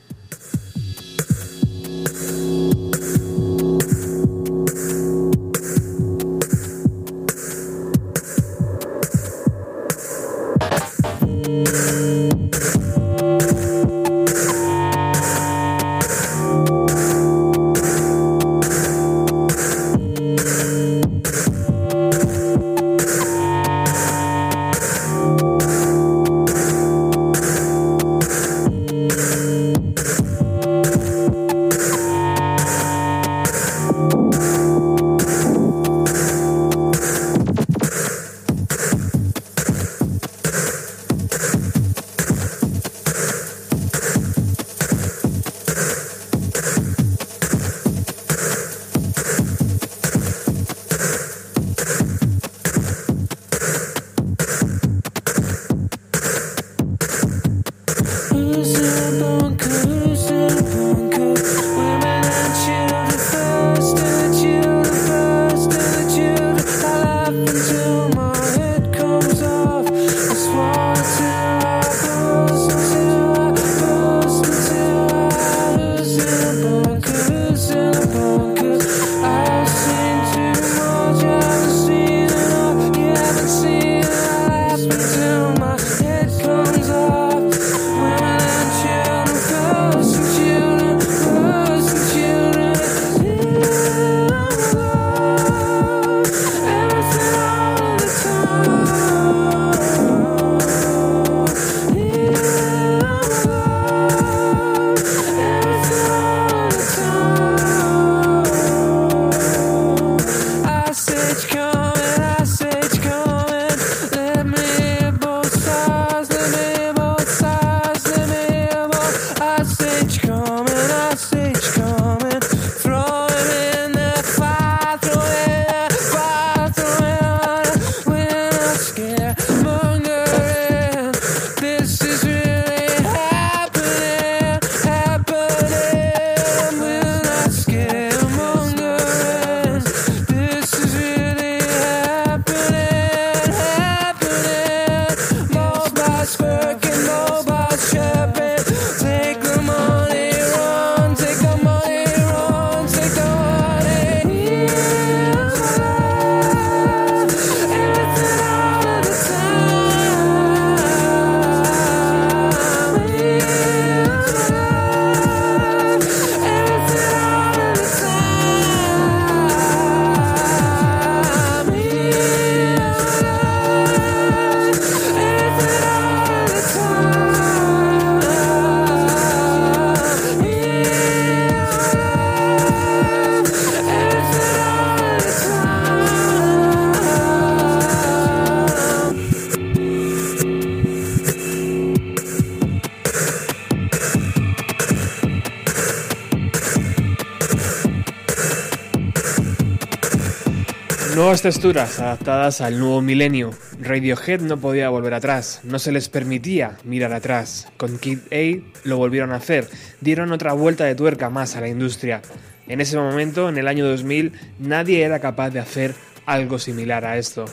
Texturas 201.47 202.01
adaptadas 202.01 202.59
al 202.59 202.77
nuevo 202.77 203.01
milenio. 203.01 203.51
Radiohead 203.79 204.41
no 204.41 204.57
podía 204.57 204.89
volver 204.89 205.13
atrás, 205.13 205.61
no 205.63 205.79
se 205.79 205.93
les 205.93 206.09
permitía 206.09 206.77
mirar 206.83 207.13
atrás. 207.13 207.69
Con 207.77 207.99
Kid 207.99 208.19
A 208.33 208.61
lo 208.83 208.97
volvieron 208.97 209.31
a 209.31 209.37
hacer, 209.37 209.69
dieron 210.01 210.33
otra 210.33 210.51
vuelta 210.51 210.83
de 210.83 210.93
tuerca 210.93 211.29
más 211.29 211.55
a 211.55 211.61
la 211.61 211.69
industria. 211.69 212.21
En 212.67 212.81
ese 212.81 212.97
momento, 212.97 213.47
en 213.47 213.57
el 213.57 213.69
año 213.69 213.87
2000, 213.87 214.33
nadie 214.59 215.03
era 215.03 215.21
capaz 215.21 215.51
de 215.51 215.61
hacer 215.61 215.95
algo 216.25 216.59
similar 216.59 217.05
a 217.05 217.17
esto. 217.17 217.45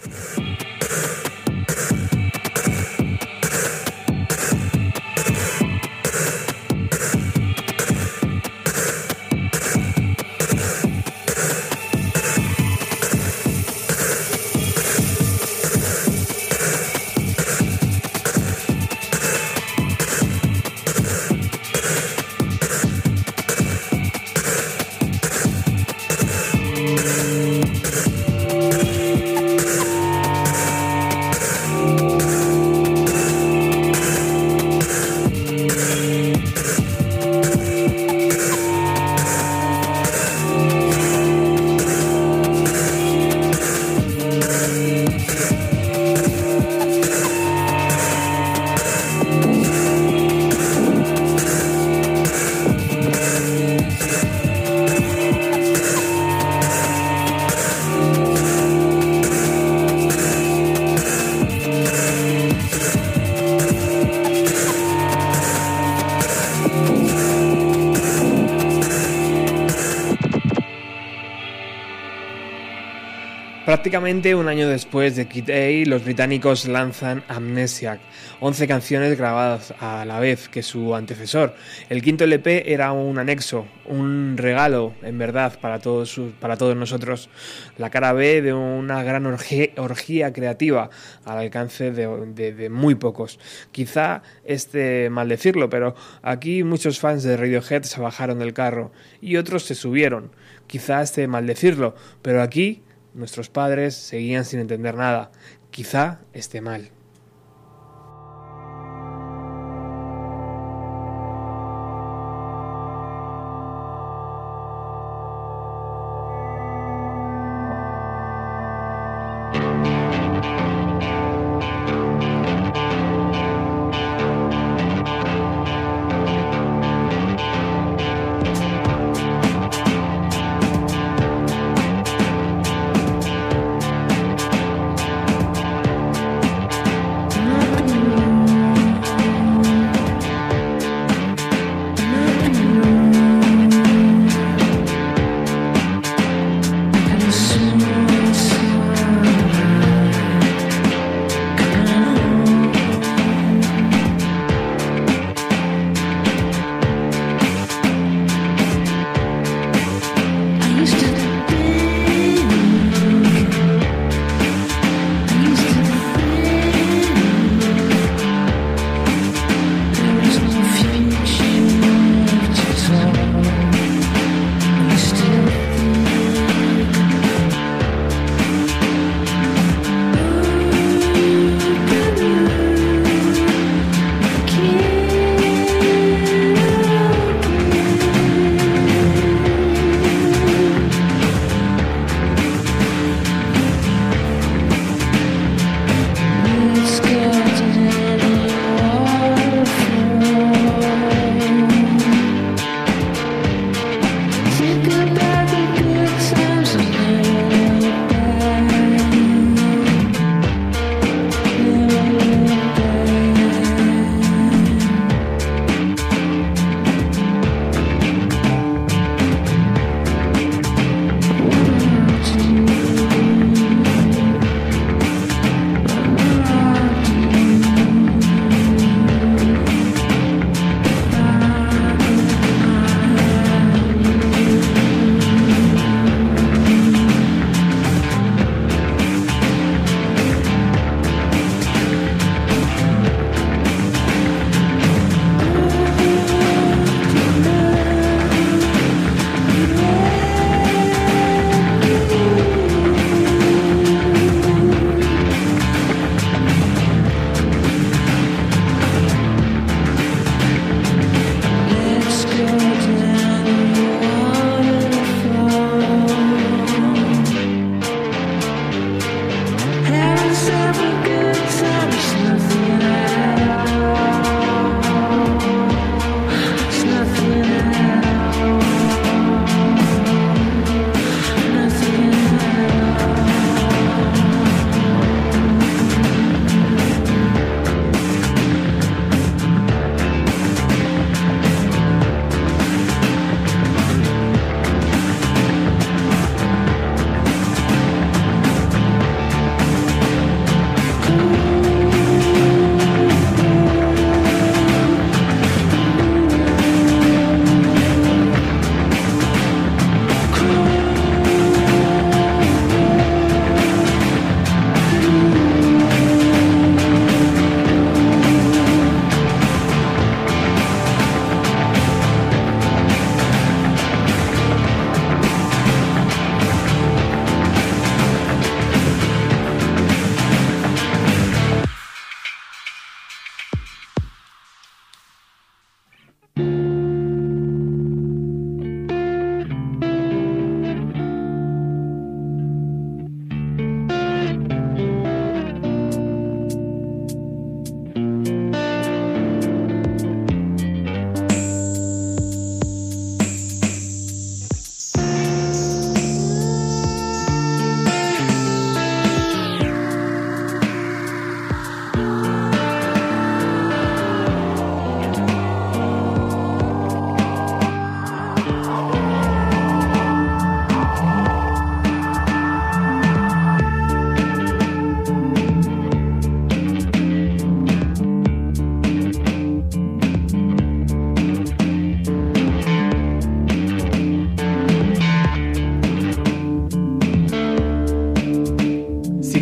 Prácticamente 73.95 74.35
un 74.35 74.49
año 74.49 74.69
después 74.69 75.15
de 75.15 75.29
Kid 75.29 75.51
A, 75.51 75.89
los 75.89 76.05
británicos 76.05 76.67
lanzan 76.67 77.23
Amnesiac, 77.29 78.01
11 78.41 78.67
canciones 78.67 79.17
grabadas 79.17 79.73
a 79.79 80.05
la 80.05 80.19
vez 80.19 80.49
que 80.49 80.65
su 80.65 80.97
antecesor. 80.97 81.55
El 81.89 82.03
quinto 82.03 82.25
LP 82.25 82.73
era 82.73 82.91
un 82.91 83.21
anexo, 83.21 83.69
un 83.87 84.37
regalo, 84.37 84.95
en 85.03 85.17
verdad, 85.17 85.61
para 85.61 85.79
todos, 85.79 86.21
para 86.41 86.57
todos 86.57 86.75
nosotros. 86.75 87.31
La 87.79 87.89
cara 87.91 88.13
B 88.13 88.43
de 88.43 88.53
una 88.53 89.05
gran 89.05 89.27
orgía, 89.27 90.33
creativa 90.33 90.91
al 91.25 91.39
alcance 91.39 91.93
de, 91.93 92.69
muy 92.71 92.97
pocos. 92.97 93.39
Quizá 93.71 94.23
este 94.45 95.09
mal 95.09 95.29
decirlo, 95.29 95.71
pero 95.71 95.95
aquí 96.21 96.65
muchos 96.65 96.99
fans 96.99 97.23
de 97.23 97.37
Radiohead 97.37 97.85
se 97.85 98.01
bajaron 98.01 98.41
del 98.41 98.55
carro 98.55 98.91
y 99.21 99.37
otros 99.37 99.63
se 99.63 99.77
subieron. 99.77 100.33
Quizá 100.67 101.01
este 101.01 101.29
mal 101.29 101.47
decirlo, 101.47 101.95
pero 102.23 102.43
aquí 102.43 102.83
Nuestros 103.15 103.49
padres 103.49 103.95
seguían 103.95 104.45
sin 104.45 104.61
entender 104.61 104.97
nada. 104.97 105.31
Quizá 105.71 106.21
esté 106.33 106.61
mal. 106.61 106.94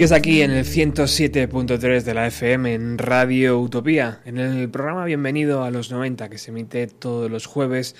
Sigues 0.03 0.19
aquí 0.19 0.43
en 0.43 0.51
el 0.51 0.65
107.3 0.65 2.03
de 2.03 2.13
la 2.13 2.27
FM 2.27 2.75
en 2.75 2.99
Radio 2.99 3.61
Utopía, 3.61 4.21
en 4.25 4.37
el 4.39 4.69
programa 4.69 5.05
Bienvenido 5.05 5.63
a 5.63 5.71
los 5.71 5.93
90 5.93 6.29
que 6.29 6.39
se 6.39 6.51
emite 6.51 6.89
todos 6.89 7.31
los 7.31 7.47
jueves 7.47 7.95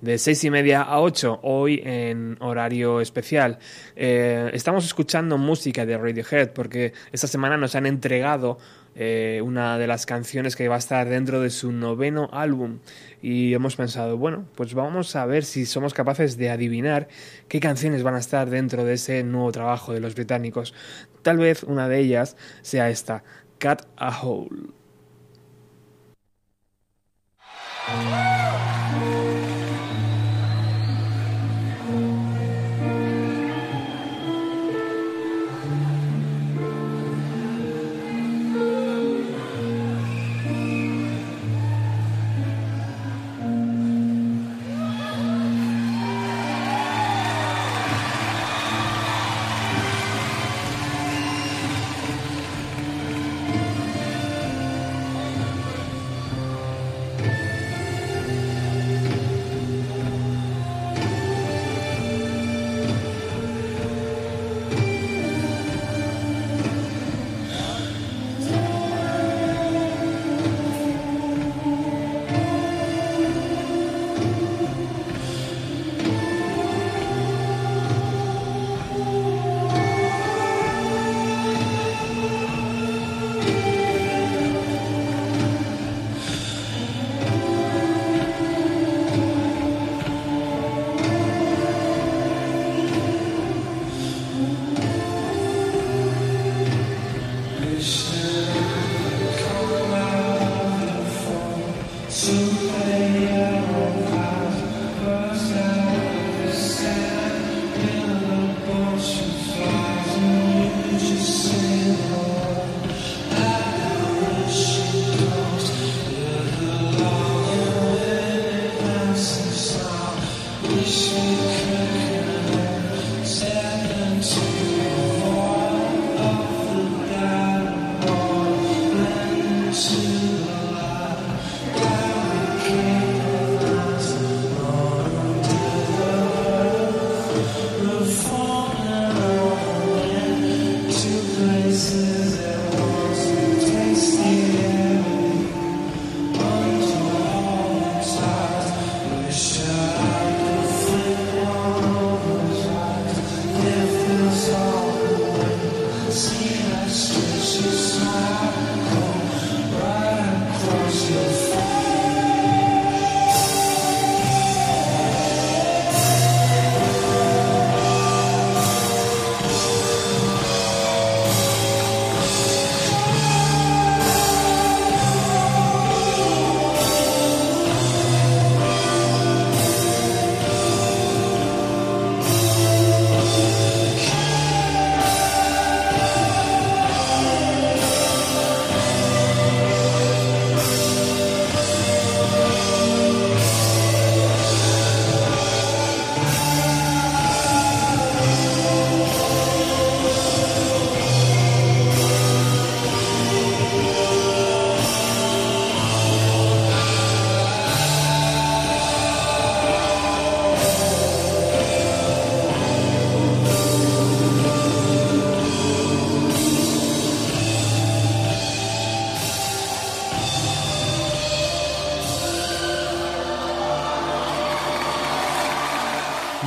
de 0.00 0.18
6 0.18 0.44
y 0.44 0.50
media 0.50 0.82
a 0.82 1.00
8, 1.00 1.40
hoy 1.42 1.82
en 1.84 2.36
horario 2.38 3.00
especial. 3.00 3.58
Eh, 3.96 4.48
estamos 4.52 4.84
escuchando 4.84 5.36
música 5.36 5.84
de 5.84 5.98
Radiohead 5.98 6.52
porque 6.52 6.92
esta 7.10 7.26
semana 7.26 7.56
nos 7.56 7.74
han 7.74 7.86
entregado 7.86 8.58
eh, 9.00 9.40
una 9.44 9.78
de 9.78 9.86
las 9.86 10.06
canciones 10.06 10.56
que 10.56 10.66
va 10.66 10.74
a 10.74 10.78
estar 10.78 11.08
dentro 11.08 11.40
de 11.40 11.50
su 11.50 11.70
noveno 11.70 12.28
álbum 12.32 12.80
y 13.22 13.54
hemos 13.54 13.76
pensado, 13.76 14.16
bueno, 14.18 14.44
pues 14.56 14.74
vamos 14.74 15.14
a 15.14 15.24
ver 15.24 15.44
si 15.44 15.66
somos 15.66 15.94
capaces 15.94 16.36
de 16.36 16.50
adivinar 16.50 17.06
qué 17.46 17.60
canciones 17.60 18.02
van 18.02 18.16
a 18.16 18.18
estar 18.18 18.50
dentro 18.50 18.84
de 18.84 18.94
ese 18.94 19.22
nuevo 19.22 19.52
trabajo 19.52 19.92
de 19.92 20.00
los 20.00 20.16
británicos. 20.16 20.74
Tal 21.22 21.38
vez 21.38 21.62
una 21.62 21.88
de 21.88 22.00
ellas 22.00 22.36
sea 22.62 22.90
esta, 22.90 23.22
Cut 23.60 23.82
a 23.96 24.20
Hole. 24.20 24.72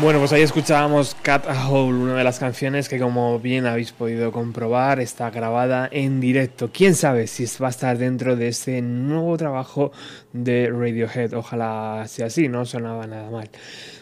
Bueno, 0.01 0.17
pues 0.17 0.33
ahí 0.33 0.41
escuchábamos 0.41 1.15
Cat 1.21 1.45
a 1.47 1.69
Hole, 1.69 1.95
una 1.95 2.15
de 2.15 2.23
las 2.23 2.39
canciones 2.39 2.89
que 2.89 2.97
como 2.97 3.39
bien 3.39 3.67
habéis 3.67 3.91
podido 3.91 4.31
comprobar 4.31 4.99
está 4.99 5.29
grabada 5.29 5.87
en 5.91 6.19
directo. 6.19 6.71
¿Quién 6.73 6.95
sabe 6.95 7.27
si 7.27 7.45
va 7.61 7.67
a 7.67 7.69
estar 7.69 7.99
dentro 7.99 8.35
de 8.35 8.47
este 8.47 8.81
nuevo 8.81 9.37
trabajo 9.37 9.91
de 10.33 10.71
Radiohead? 10.71 11.35
Ojalá 11.35 12.05
sea 12.07 12.25
así, 12.25 12.47
no 12.47 12.65
sonaba 12.65 13.05
nada 13.05 13.29
mal. 13.29 13.51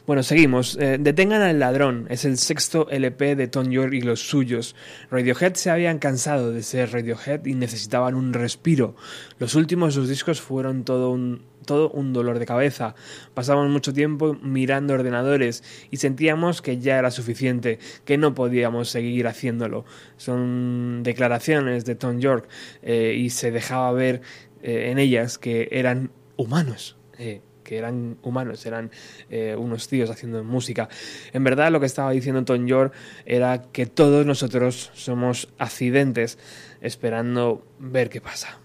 Bueno, 0.07 0.23
seguimos. 0.23 0.77
Eh, 0.79 0.97
Detengan 1.01 1.41
al 1.41 1.59
ladrón. 1.59 2.07
Es 2.09 2.23
el 2.23 2.37
sexto 2.37 2.89
LP 2.89 3.35
de 3.35 3.49
Tom 3.49 3.69
York 3.69 3.91
y 3.91 4.01
los 4.01 4.21
suyos. 4.21 4.77
Radiohead 5.11 5.55
se 5.55 5.69
habían 5.69 5.99
cansado 5.99 6.53
de 6.53 6.63
ser 6.63 6.93
Radiohead 6.93 7.45
y 7.45 7.55
necesitaban 7.55 8.15
un 8.15 8.31
respiro. 8.31 8.95
Los 9.37 9.53
últimos 9.53 9.95
sus 9.95 10.07
discos 10.07 10.39
fueron 10.39 10.85
todo 10.85 11.11
un 11.11 11.43
todo 11.65 11.89
un 11.91 12.13
dolor 12.13 12.39
de 12.39 12.45
cabeza. 12.45 12.95
Pasábamos 13.33 13.69
mucho 13.69 13.93
tiempo 13.93 14.35
mirando 14.41 14.93
ordenadores 14.93 15.63
y 15.91 15.97
sentíamos 15.97 16.61
que 16.61 16.79
ya 16.79 16.97
era 16.97 17.11
suficiente, 17.11 17.79
que 18.05 18.17
no 18.17 18.33
podíamos 18.33 18.89
seguir 18.89 19.27
haciéndolo. 19.27 19.85
Son 20.17 21.03
declaraciones 21.03 21.85
de 21.85 21.95
Tom 21.95 22.19
York 22.19 22.47
eh, 22.81 23.15
y 23.17 23.29
se 23.29 23.51
dejaba 23.51 23.91
ver 23.91 24.21
eh, 24.61 24.89
en 24.91 24.99
ellas 24.99 25.37
que 25.37 25.69
eran 25.71 26.11
humanos. 26.37 26.97
Eh, 27.17 27.41
que 27.63 27.77
eran 27.77 28.17
humanos, 28.23 28.65
eran 28.65 28.89
unos 29.59 29.87
tíos 29.87 30.09
haciendo 30.09 30.43
música. 30.43 30.89
En 31.33 31.43
verdad 31.43 31.71
lo 31.71 31.79
que 31.79 31.85
estaba 31.85 32.09
diciendo 32.09 32.43
Tom 32.43 32.65
York 32.65 32.95
era 33.27 33.61
que 33.61 33.85
todos 33.85 34.25
nosotros 34.25 34.89
somos 34.95 35.49
accidentes 35.59 36.39
esperando 36.81 37.63
ver 37.77 38.09
qué 38.09 38.21
pasa. 38.21 38.57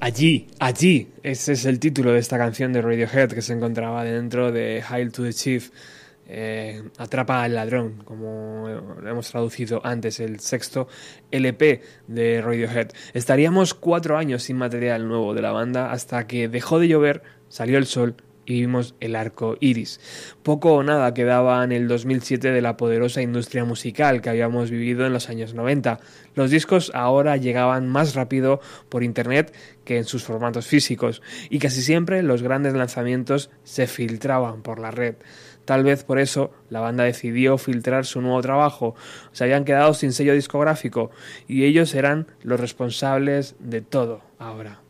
Allí, 0.00 0.48
allí. 0.58 1.12
Ese 1.22 1.52
es 1.52 1.64
el 1.64 1.78
título 1.78 2.12
de 2.12 2.18
esta 2.18 2.36
canción 2.38 2.72
de 2.72 2.82
Radiohead 2.82 3.30
que 3.30 3.40
se 3.40 3.52
encontraba 3.52 4.02
dentro 4.02 4.50
de 4.50 4.82
Hail 4.88 5.12
to 5.12 5.22
the 5.22 5.32
Chief. 5.32 5.70
Eh, 6.26 6.82
Atrapa 6.98 7.44
al 7.44 7.54
ladrón, 7.54 8.02
como 8.04 8.68
hemos 8.68 9.30
traducido 9.30 9.80
antes, 9.86 10.18
el 10.18 10.40
sexto 10.40 10.88
LP 11.30 11.82
de 12.08 12.42
Radiohead. 12.42 12.88
Estaríamos 13.12 13.74
cuatro 13.74 14.18
años 14.18 14.42
sin 14.42 14.56
material 14.56 15.06
nuevo 15.06 15.34
de 15.34 15.42
la 15.42 15.52
banda 15.52 15.92
hasta 15.92 16.26
que 16.26 16.48
dejó 16.48 16.80
de 16.80 16.88
llover, 16.88 17.22
salió 17.48 17.78
el 17.78 17.86
sol 17.86 18.16
y 18.46 18.60
vimos 18.60 18.94
el 19.00 19.16
arco 19.16 19.56
iris. 19.60 20.00
Poco 20.42 20.74
o 20.74 20.82
nada 20.82 21.14
quedaba 21.14 21.62
en 21.64 21.72
el 21.72 21.88
2007 21.88 22.50
de 22.50 22.60
la 22.60 22.76
poderosa 22.76 23.22
industria 23.22 23.64
musical 23.64 24.20
que 24.20 24.30
habíamos 24.30 24.70
vivido 24.70 25.06
en 25.06 25.12
los 25.12 25.28
años 25.28 25.54
90. 25.54 26.00
Los 26.34 26.50
discos 26.50 26.90
ahora 26.94 27.36
llegaban 27.36 27.88
más 27.88 28.14
rápido 28.14 28.60
por 28.88 29.02
internet 29.02 29.54
que 29.84 29.98
en 29.98 30.04
sus 30.04 30.24
formatos 30.24 30.66
físicos 30.66 31.22
y 31.50 31.58
casi 31.58 31.82
siempre 31.82 32.22
los 32.22 32.42
grandes 32.42 32.74
lanzamientos 32.74 33.50
se 33.64 33.86
filtraban 33.86 34.62
por 34.62 34.78
la 34.78 34.90
red. 34.90 35.16
Tal 35.64 35.82
vez 35.82 36.04
por 36.04 36.18
eso 36.18 36.52
la 36.68 36.80
banda 36.80 37.04
decidió 37.04 37.56
filtrar 37.56 38.04
su 38.04 38.20
nuevo 38.20 38.40
trabajo. 38.42 38.94
Se 39.32 39.44
habían 39.44 39.64
quedado 39.64 39.94
sin 39.94 40.12
sello 40.12 40.34
discográfico 40.34 41.10
y 41.48 41.64
ellos 41.64 41.94
eran 41.94 42.26
los 42.42 42.60
responsables 42.60 43.56
de 43.58 43.80
todo 43.80 44.20
ahora. 44.38 44.83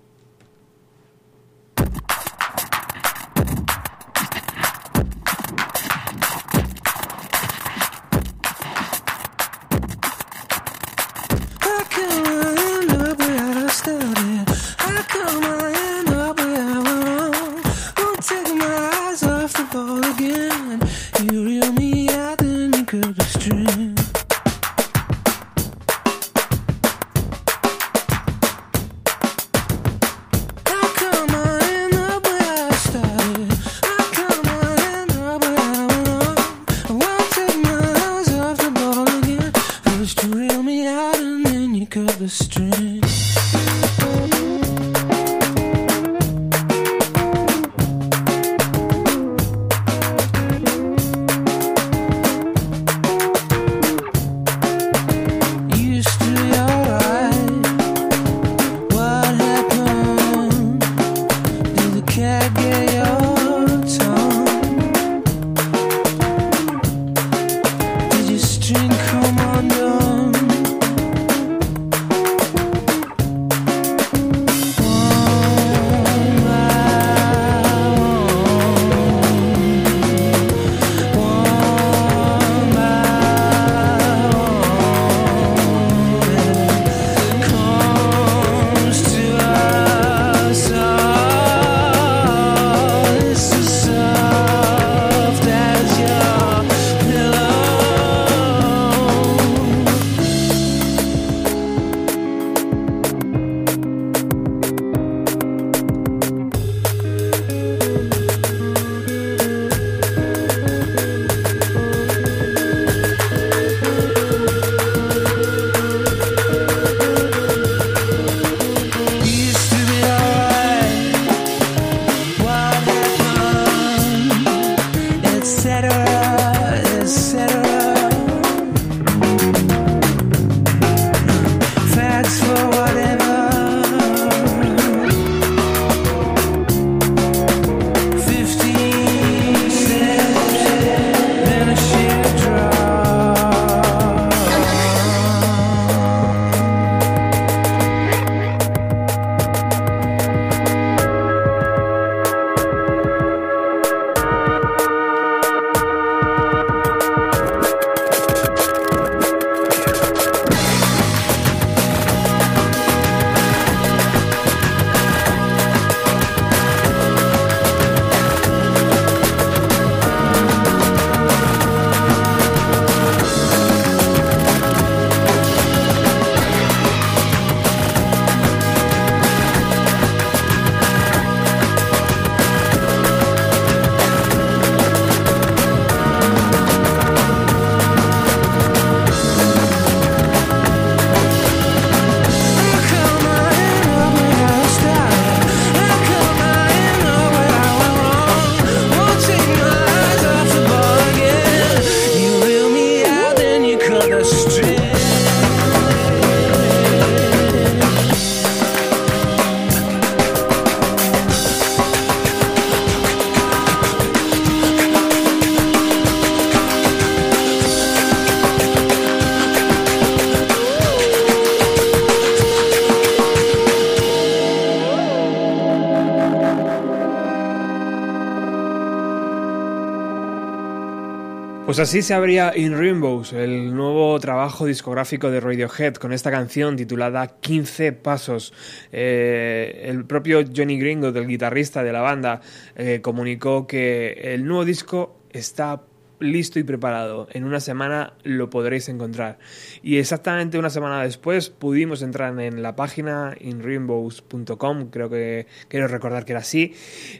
Pues 231.74 231.88
así 231.88 232.02
se 232.02 232.14
abría 232.14 232.56
In 232.56 232.78
Rainbows, 232.78 233.32
el 233.32 233.74
nuevo 233.74 234.16
trabajo 234.20 234.64
discográfico 234.64 235.28
de 235.32 235.40
Radiohead, 235.40 235.94
con 235.94 236.12
esta 236.12 236.30
canción 236.30 236.76
titulada 236.76 237.26
15 237.40 237.90
Pasos. 237.90 238.52
Eh, 238.92 239.82
el 239.86 240.04
propio 240.04 240.44
Johnny 240.56 240.78
Gringo, 240.78 241.10
del 241.10 241.26
guitarrista 241.26 241.82
de 241.82 241.92
la 241.92 242.00
banda, 242.00 242.40
eh, 242.76 243.00
comunicó 243.02 243.66
que 243.66 244.12
el 244.34 244.44
nuevo 244.44 244.64
disco 244.64 245.18
está 245.32 245.82
listo 246.20 246.60
y 246.60 246.62
preparado. 246.62 247.26
En 247.32 247.42
una 247.42 247.58
semana 247.58 248.12
lo 248.22 248.50
podréis 248.50 248.88
encontrar. 248.88 249.40
Y 249.82 249.96
exactamente 249.96 250.60
una 250.60 250.70
semana 250.70 251.02
después 251.02 251.50
pudimos 251.50 252.02
entrar 252.02 252.38
en 252.38 252.62
la 252.62 252.76
página 252.76 253.34
inrainbows.com, 253.40 254.90
creo 254.90 255.10
que 255.10 255.48
quiero 255.66 255.88
recordar 255.88 256.24
que 256.24 256.34
era 256.34 256.40
así, 256.40 256.72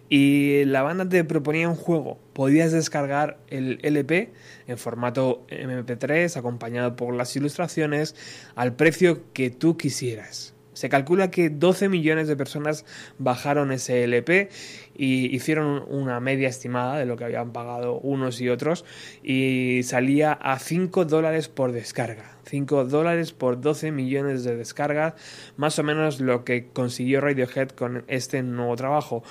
y 0.08 0.64
la 0.66 0.82
banda 0.82 1.08
te 1.08 1.24
proponía 1.24 1.68
un 1.68 1.74
juego. 1.74 2.23
Podías 2.34 2.72
descargar 2.72 3.38
el 3.48 3.78
LP 3.82 4.32
en 4.66 4.76
formato 4.76 5.46
MP3 5.48 6.36
acompañado 6.36 6.96
por 6.96 7.14
las 7.14 7.34
ilustraciones 7.36 8.14
al 8.54 8.74
precio 8.74 9.32
que 9.32 9.50
tú 9.50 9.76
quisieras. 9.76 10.54
Se 10.74 10.88
calcula 10.88 11.30
que 11.30 11.50
12 11.50 11.88
millones 11.88 12.26
de 12.26 12.36
personas 12.36 12.84
bajaron 13.18 13.70
ese 13.70 14.02
LP 14.02 14.48
y 14.96 15.34
hicieron 15.34 15.84
una 15.88 16.18
media 16.18 16.48
estimada 16.48 16.98
de 16.98 17.06
lo 17.06 17.16
que 17.16 17.24
habían 17.24 17.52
pagado 17.52 18.00
unos 18.00 18.40
y 18.40 18.48
otros 18.48 18.84
y 19.22 19.82
salía 19.84 20.32
a 20.32 20.58
5 20.58 21.04
dólares 21.04 21.48
por 21.48 21.70
descarga. 21.70 22.34
5 22.46 22.84
dólares 22.86 23.32
por 23.32 23.60
12 23.60 23.92
millones 23.92 24.44
de 24.44 24.56
descargas, 24.56 25.14
más 25.56 25.78
o 25.78 25.82
menos 25.82 26.20
lo 26.20 26.44
que 26.44 26.68
consiguió 26.72 27.20
Radiohead 27.20 27.70
con 27.70 28.04
este 28.08 28.42
nuevo 28.42 28.76
trabajo. 28.76 29.22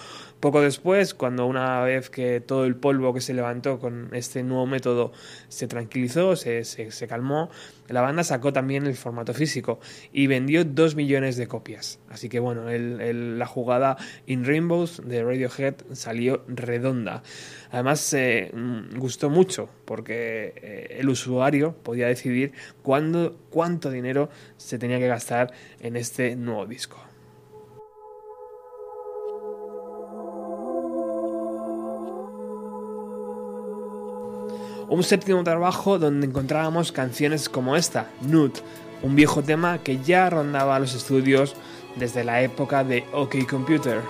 Poco 0.43 0.59
después, 0.59 1.13
cuando 1.13 1.45
una 1.45 1.81
vez 1.85 2.09
que 2.09 2.41
todo 2.41 2.65
el 2.65 2.75
polvo 2.75 3.13
que 3.13 3.21
se 3.21 3.33
levantó 3.33 3.79
con 3.79 4.09
este 4.11 4.43
nuevo 4.43 4.65
método 4.65 5.13
se 5.47 5.69
tranquilizó, 5.69 6.35
se, 6.35 6.65
calmó, 7.07 7.49
la 7.87 8.01
banda 8.01 8.25
sacó 8.25 8.51
también 8.51 8.85
el 8.85 8.95
formato 8.95 9.33
físico 9.33 9.79
y 10.11 10.27
vendió 10.27 10.65
2 10.65 10.95
millones 10.95 11.37
de 11.37 11.47
copias. 11.47 12.01
Así 12.09 12.27
que 12.27 12.39
bueno, 12.39 12.65
la 12.67 13.45
jugada 13.45 13.95
In 14.25 14.43
Rainbows 14.43 15.01
de 15.05 15.23
Radiohead 15.23 15.75
salió 15.93 16.43
redonda. 16.49 17.23
Además, 17.71 18.13
eh, 18.13 18.51
gustó 18.97 19.29
mucho 19.29 19.69
porque 19.85 20.55
eh, 20.57 20.97
el 20.99 21.07
usuario 21.07 21.73
podía 21.83 22.07
decidir 22.07 22.51
cuándo, 22.81 23.39
cuánto 23.49 23.91
dinero 23.91 24.29
se 24.57 24.77
tenía 24.77 24.99
que 24.99 25.07
gastar 25.07 25.53
en 25.79 25.95
este 25.95 26.35
nuevo 26.35 26.65
disco. 26.65 27.12
Un 34.89 35.03
séptimo 35.03 35.43
trabajo 35.43 35.97
donde 35.97 36.27
encontrábamos 36.27 36.91
canciones 36.91 37.49
como 37.49 37.75
esta, 37.75 38.09
Nude, 38.21 38.61
un 39.01 39.15
viejo 39.15 39.43
tema 39.43 39.79
que 39.79 40.01
ya 40.01 40.29
rondaba 40.29 40.79
los 40.79 40.93
estudios 40.93 41.55
desde 41.95 42.23
la 42.23 42.41
época 42.41 42.83
de 42.83 43.05
OK 43.13 43.47
Computer. 43.49 44.01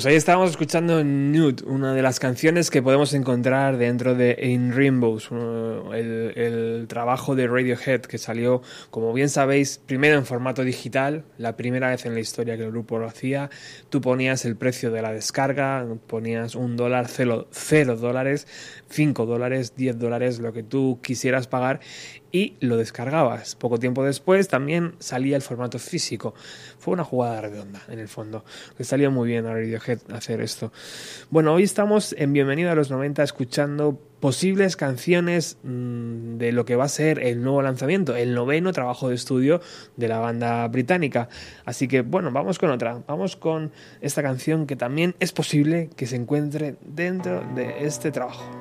Pues 0.00 0.06
ahí 0.06 0.16
estábamos 0.16 0.48
escuchando 0.48 1.04
Nude, 1.04 1.62
una 1.66 1.92
de 1.92 2.00
las 2.00 2.18
canciones 2.18 2.70
que 2.70 2.80
podemos 2.80 3.12
encontrar 3.12 3.76
dentro 3.76 4.14
de 4.14 4.34
In 4.40 4.72
Rainbows, 4.74 5.30
uno- 5.30 5.49
trabajo 7.00 7.34
de 7.34 7.46
Radiohead 7.46 8.02
que 8.02 8.18
salió, 8.18 8.60
como 8.90 9.14
bien 9.14 9.30
sabéis, 9.30 9.78
primero 9.78 10.18
en 10.18 10.26
formato 10.26 10.64
digital, 10.64 11.24
la 11.38 11.56
primera 11.56 11.88
vez 11.88 12.04
en 12.04 12.12
la 12.12 12.20
historia 12.20 12.58
que 12.58 12.64
el 12.64 12.72
grupo 12.72 12.98
lo 12.98 13.06
hacía. 13.06 13.48
Tú 13.88 14.02
ponías 14.02 14.44
el 14.44 14.54
precio 14.54 14.90
de 14.90 15.00
la 15.00 15.10
descarga, 15.10 15.86
ponías 16.06 16.54
un 16.54 16.76
dólar, 16.76 17.08
cero, 17.08 17.48
cero 17.52 17.96
dólares, 17.96 18.46
cinco 18.90 19.24
dólares, 19.24 19.72
diez 19.76 19.98
dólares, 19.98 20.40
lo 20.40 20.52
que 20.52 20.62
tú 20.62 21.00
quisieras 21.02 21.46
pagar 21.46 21.80
y 22.32 22.58
lo 22.60 22.76
descargabas. 22.76 23.54
Poco 23.54 23.78
tiempo 23.78 24.04
después 24.04 24.48
también 24.48 24.94
salía 24.98 25.36
el 25.36 25.42
formato 25.42 25.78
físico. 25.78 26.34
Fue 26.78 26.92
una 26.92 27.04
jugada 27.04 27.40
redonda, 27.40 27.80
en 27.88 27.98
el 27.98 28.08
fondo. 28.08 28.44
Le 28.76 28.84
salió 28.84 29.10
muy 29.10 29.26
bien 29.26 29.46
a 29.46 29.54
Radiohead 29.54 30.00
hacer 30.12 30.42
esto. 30.42 30.70
Bueno, 31.30 31.54
hoy 31.54 31.62
estamos 31.62 32.14
en 32.18 32.34
Bienvenido 32.34 32.70
a 32.70 32.74
los 32.74 32.90
90 32.90 33.22
escuchando 33.22 33.98
posibles 34.20 34.76
canciones 34.76 35.58
mmm, 35.62 36.36
de 36.36 36.52
lo 36.52 36.64
que 36.64 36.76
va 36.76 36.84
a 36.84 36.88
ser 36.88 37.18
el 37.18 37.42
nuevo 37.42 37.62
lanzamiento, 37.62 38.14
el 38.14 38.34
noveno 38.34 38.72
trabajo 38.72 39.08
de 39.08 39.14
estudio 39.14 39.60
de 39.96 40.08
la 40.08 40.18
banda 40.18 40.66
británica. 40.68 41.28
Así 41.64 41.88
que 41.88 42.02
bueno, 42.02 42.30
vamos 42.30 42.58
con 42.58 42.70
otra. 42.70 43.02
Vamos 43.06 43.36
con 43.36 43.72
esta 44.00 44.22
canción 44.22 44.66
que 44.66 44.76
también 44.76 45.14
es 45.20 45.32
posible 45.32 45.90
que 45.96 46.06
se 46.06 46.16
encuentre 46.16 46.76
dentro 46.82 47.42
de 47.54 47.86
este 47.86 48.10
trabajo. 48.10 48.59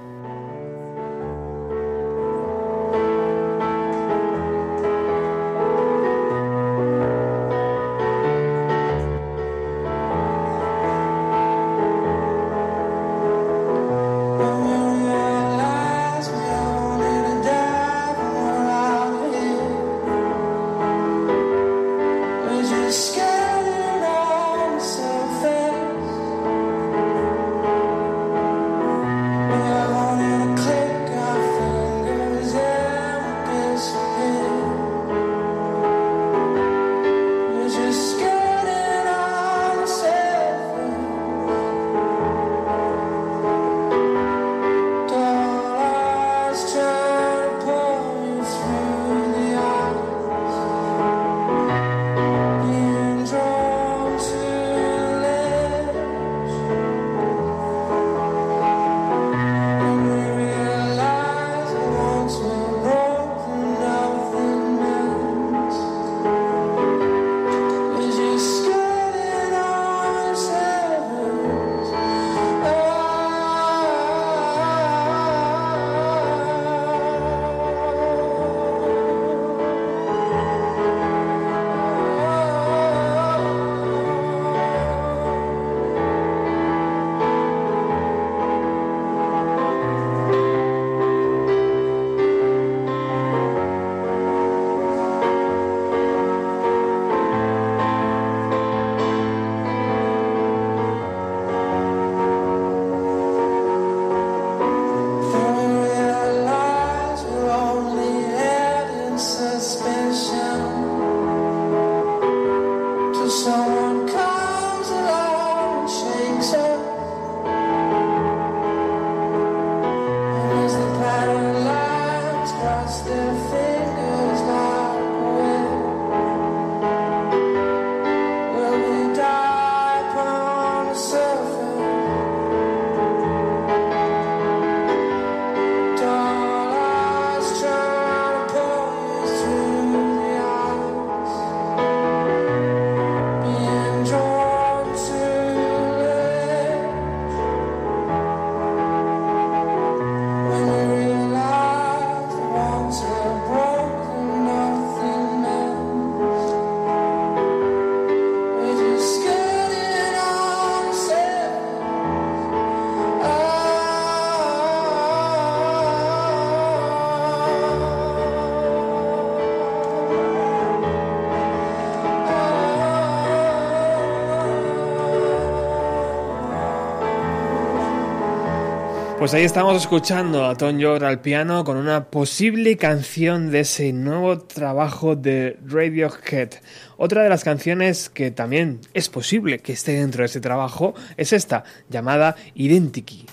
Pues 179.19 179.33
ahí 179.33 179.43
estamos 179.43 179.75
escuchando 179.75 180.45
a 180.45 180.55
Tom 180.55 180.77
York 180.77 181.03
al 181.03 181.19
piano 181.19 181.65
con 181.65 181.75
una 181.75 182.05
posible 182.05 182.77
canción 182.77 183.51
de 183.51 183.59
ese 183.59 183.91
nuevo 183.91 184.39
trabajo 184.39 185.17
de 185.17 185.59
Radiohead. 185.65 186.51
Otra 186.95 187.23
de 187.23 187.29
las 187.29 187.43
canciones 187.43 188.09
que 188.09 188.31
también 188.31 188.79
es 188.93 189.09
posible 189.09 189.59
que 189.59 189.73
esté 189.73 189.91
dentro 189.91 190.21
de 190.21 190.27
ese 190.27 190.39
trabajo 190.39 190.93
es 191.17 191.33
esta, 191.33 191.65
llamada 191.89 192.37
Identity. 192.55 193.25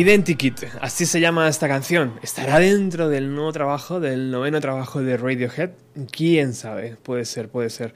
Identikit, 0.00 0.64
así 0.80 1.04
se 1.04 1.20
llama 1.20 1.46
esta 1.46 1.68
canción. 1.68 2.14
¿Estará 2.22 2.58
dentro 2.58 3.10
del 3.10 3.34
nuevo 3.34 3.52
trabajo, 3.52 4.00
del 4.00 4.30
noveno 4.30 4.58
trabajo 4.58 5.02
de 5.02 5.18
Radiohead? 5.18 5.72
¿Quién 6.10 6.54
sabe? 6.54 6.96
Puede 7.02 7.26
ser, 7.26 7.50
puede 7.50 7.68
ser. 7.68 7.92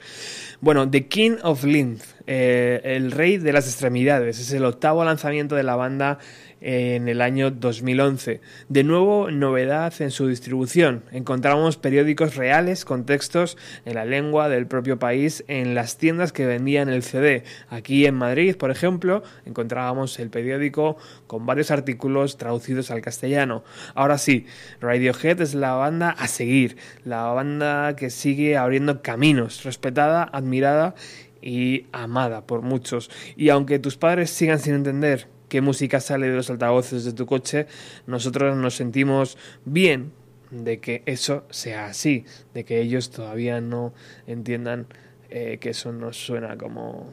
Bueno, 0.61 0.87
The 0.87 1.07
King 1.07 1.37
of 1.41 1.63
Lymph, 1.63 2.03
eh, 2.27 2.79
el 2.83 3.09
rey 3.09 3.39
de 3.39 3.51
las 3.51 3.65
extremidades, 3.65 4.37
es 4.37 4.51
el 4.51 4.65
octavo 4.65 5.03
lanzamiento 5.03 5.55
de 5.55 5.63
la 5.63 5.75
banda 5.75 6.19
en 6.65 7.07
el 7.07 7.21
año 7.21 7.51
2011. 7.51 8.41
De 8.69 8.83
nuevo, 8.83 9.29
novedad 9.29 9.93
en 9.99 10.09
su 10.09 10.27
distribución. 10.27 11.03
Encontramos 11.11 11.77
periódicos 11.77 12.35
reales 12.35 12.85
con 12.85 13.05
textos 13.05 13.55
en 13.85 13.93
la 13.93 14.03
lengua 14.03 14.49
del 14.49 14.65
propio 14.65 14.97
país 14.97 15.43
en 15.47 15.75
las 15.75 15.99
tiendas 15.99 16.33
que 16.33 16.47
vendían 16.47 16.89
el 16.89 17.03
CD. 17.03 17.43
Aquí 17.69 18.07
en 18.07 18.15
Madrid, 18.15 18.55
por 18.55 18.71
ejemplo, 18.71 19.21
encontrábamos 19.45 20.17
el 20.17 20.31
periódico 20.31 20.97
con 21.27 21.45
varios 21.45 21.69
artículos 21.69 22.37
traducidos 22.37 22.89
al 22.89 23.01
castellano. 23.01 23.63
Ahora 23.93 24.17
sí, 24.17 24.47
Radiohead 24.81 25.39
es 25.41 25.53
la 25.53 25.73
banda 25.73 26.09
a 26.09 26.27
seguir, 26.27 26.77
la 27.03 27.25
banda 27.25 27.95
que 27.95 28.09
sigue 28.09 28.57
abriendo 28.57 29.03
caminos, 29.03 29.63
respetada, 29.63 30.23
admirada 30.23 30.95
y 31.43 31.85
amada 31.91 32.47
por 32.47 32.63
muchos. 32.63 33.11
Y 33.37 33.49
aunque 33.49 33.77
tus 33.77 33.97
padres 33.97 34.31
sigan 34.31 34.57
sin 34.57 34.73
entender 34.73 35.34
qué 35.55 35.61
música 35.61 36.01
sale 36.01 36.27
de 36.27 36.35
los 36.35 36.49
altavoces 36.49 37.05
de 37.05 37.13
tu 37.13 37.25
coche, 37.25 37.65
nosotros 38.07 38.57
nos 38.57 38.75
sentimos 38.75 39.37
bien 39.63 40.11
de 40.51 40.81
que 40.81 41.01
eso 41.05 41.45
sea 41.49 41.85
así, 41.85 42.25
de 42.53 42.65
que 42.65 42.81
ellos 42.81 43.09
todavía 43.09 43.61
no 43.61 43.93
entiendan 44.27 44.87
eh, 45.29 45.57
que 45.61 45.69
eso 45.69 45.93
nos 45.93 46.17
suena 46.17 46.57
como 46.57 47.09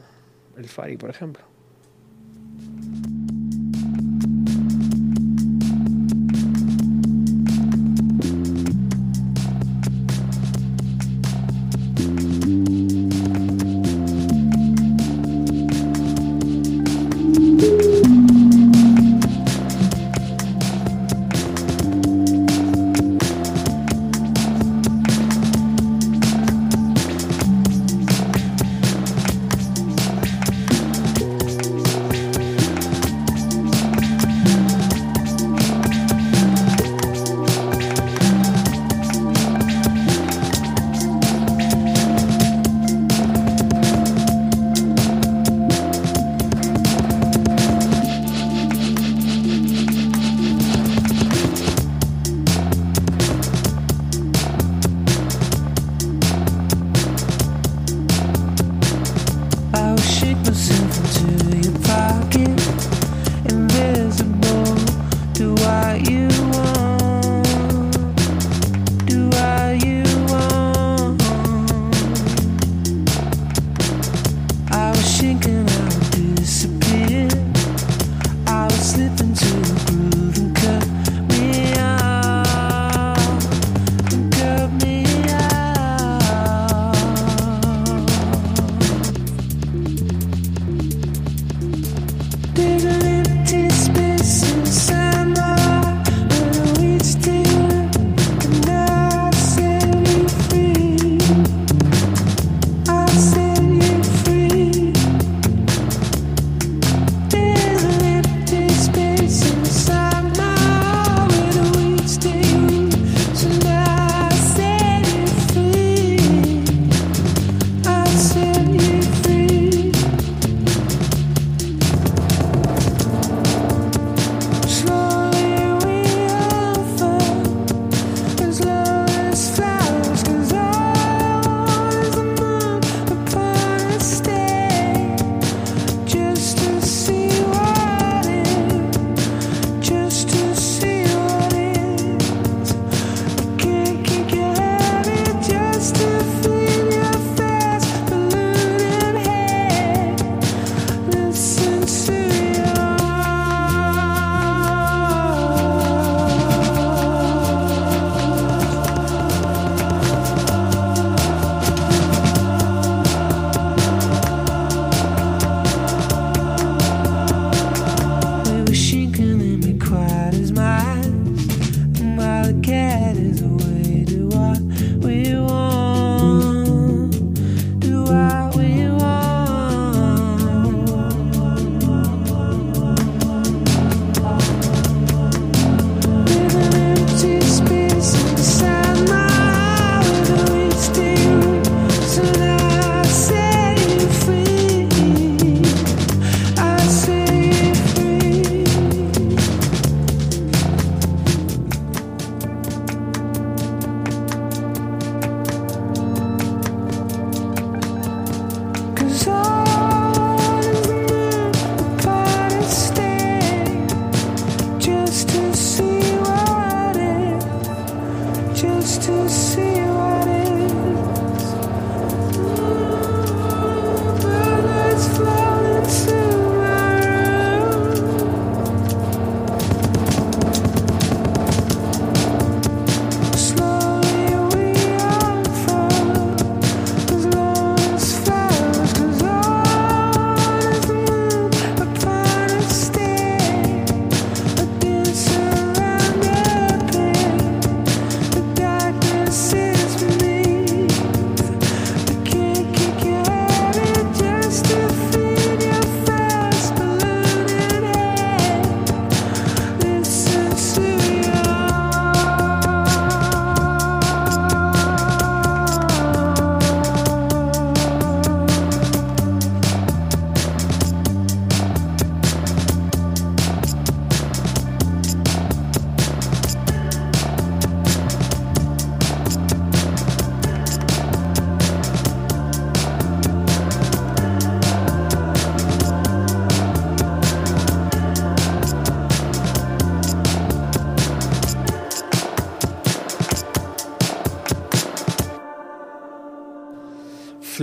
el 0.57 0.67
Fari, 0.67 0.97
por 0.97 1.09
ejemplo. 1.09 1.52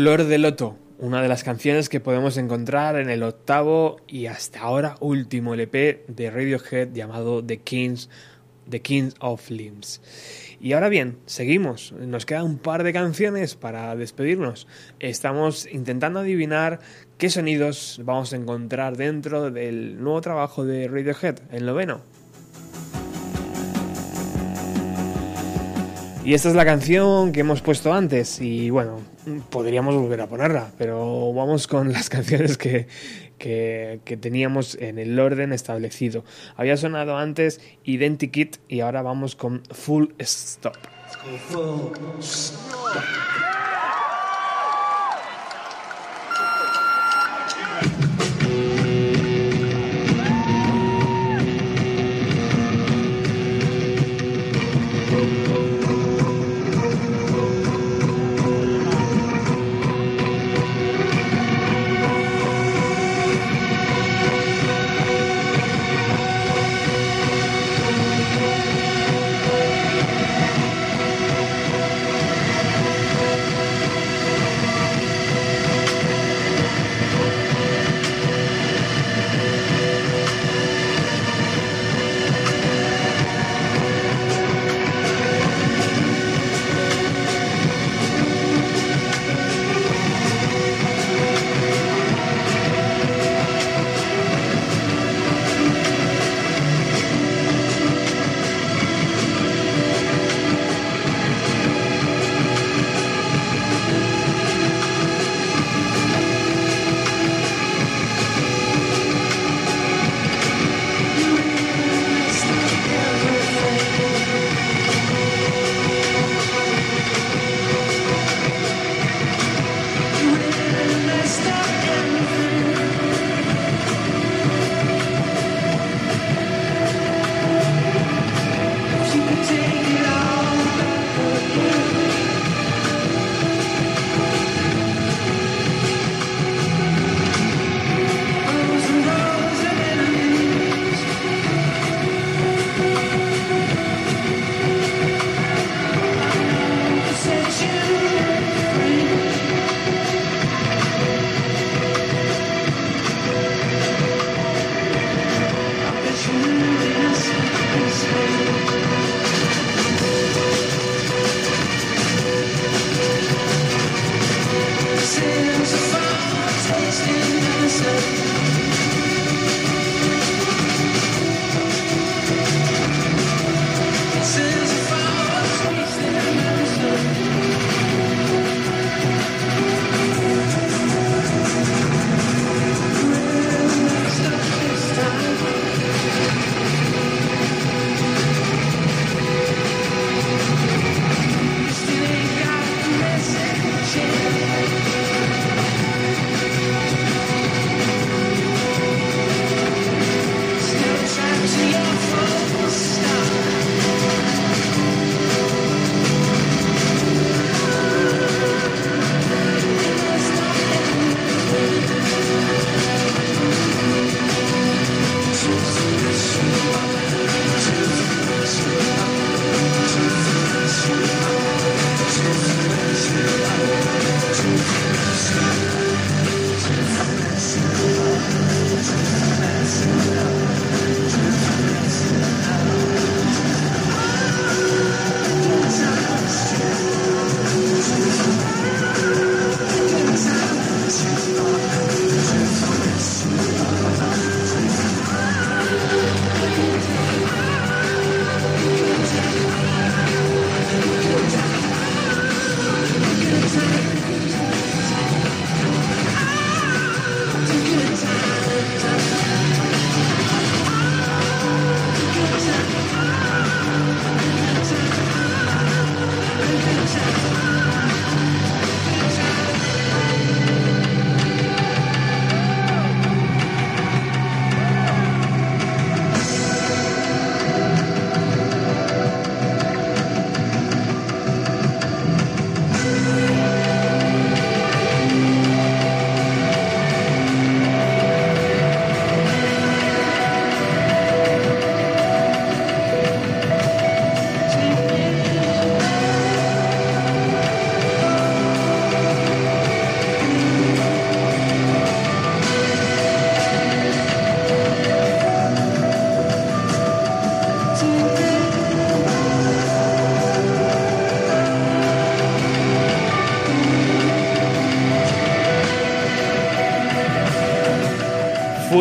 Flor 0.01 0.25
de 0.25 0.39
Loto, 0.39 0.79
una 0.99 1.21
de 1.21 1.29
las 1.29 1.45
canciones 1.45 1.91
que 1.91 2.01
podemos 2.01 2.39
encontrar 2.39 2.97
en 2.97 3.11
el 3.11 3.23
octavo 3.23 3.99
y 4.09 4.29
hasta 4.29 4.61
ahora 4.61 4.97
último 5.01 5.53
LP 5.53 6.07
de 6.09 6.31
Radiohead 6.31 6.95
llamado 6.95 7.45
The 7.45 7.59
Kings, 7.59 8.09
The 8.71 8.81
Kings 8.81 9.15
of 9.21 9.51
Limbs. 9.51 10.01
Y 10.59 10.73
ahora 10.73 10.89
bien, 10.89 11.19
seguimos. 11.27 11.93
Nos 11.93 12.25
queda 12.25 12.45
un 12.45 12.57
par 12.57 12.83
de 12.83 12.95
canciones 12.95 13.57
para 13.57 13.95
despedirnos. 13.95 14.67
Estamos 15.01 15.69
intentando 15.71 16.21
adivinar 16.21 16.81
qué 17.19 17.29
sonidos 17.29 18.01
vamos 18.03 18.33
a 18.33 18.37
encontrar 18.37 18.97
dentro 18.97 19.51
del 19.51 20.03
nuevo 20.03 20.23
trabajo 20.23 20.65
de 20.65 20.89
Radiohead, 20.89 21.41
el 21.53 21.67
noveno. 21.67 22.01
Y 26.23 26.35
esta 26.35 26.51
es 26.51 26.55
la 26.55 26.67
canción 26.67 27.33
que 27.33 27.41
hemos 27.41 27.63
puesto 27.63 27.95
antes 27.95 28.43
y 28.43 28.69
bueno, 28.69 29.01
podríamos 29.49 29.95
volver 29.95 30.21
a 30.21 30.27
ponerla, 30.27 30.71
pero 30.77 31.33
vamos 31.33 31.67
con 31.67 31.93
las 31.93 32.09
canciones 32.11 32.59
que, 32.59 32.89
que, 33.39 34.01
que 34.05 34.17
teníamos 34.19 34.75
en 34.75 34.99
el 34.99 35.19
orden 35.19 35.53
establecido. 35.53 36.25
Había 36.57 36.77
sonado 36.77 37.17
antes 37.17 37.61
Identikit 37.85 38.59
y 38.69 38.81
ahora 38.81 39.01
vamos 39.01 39.35
con 39.35 39.63
Full 39.71 40.09
Stop. 40.19 40.77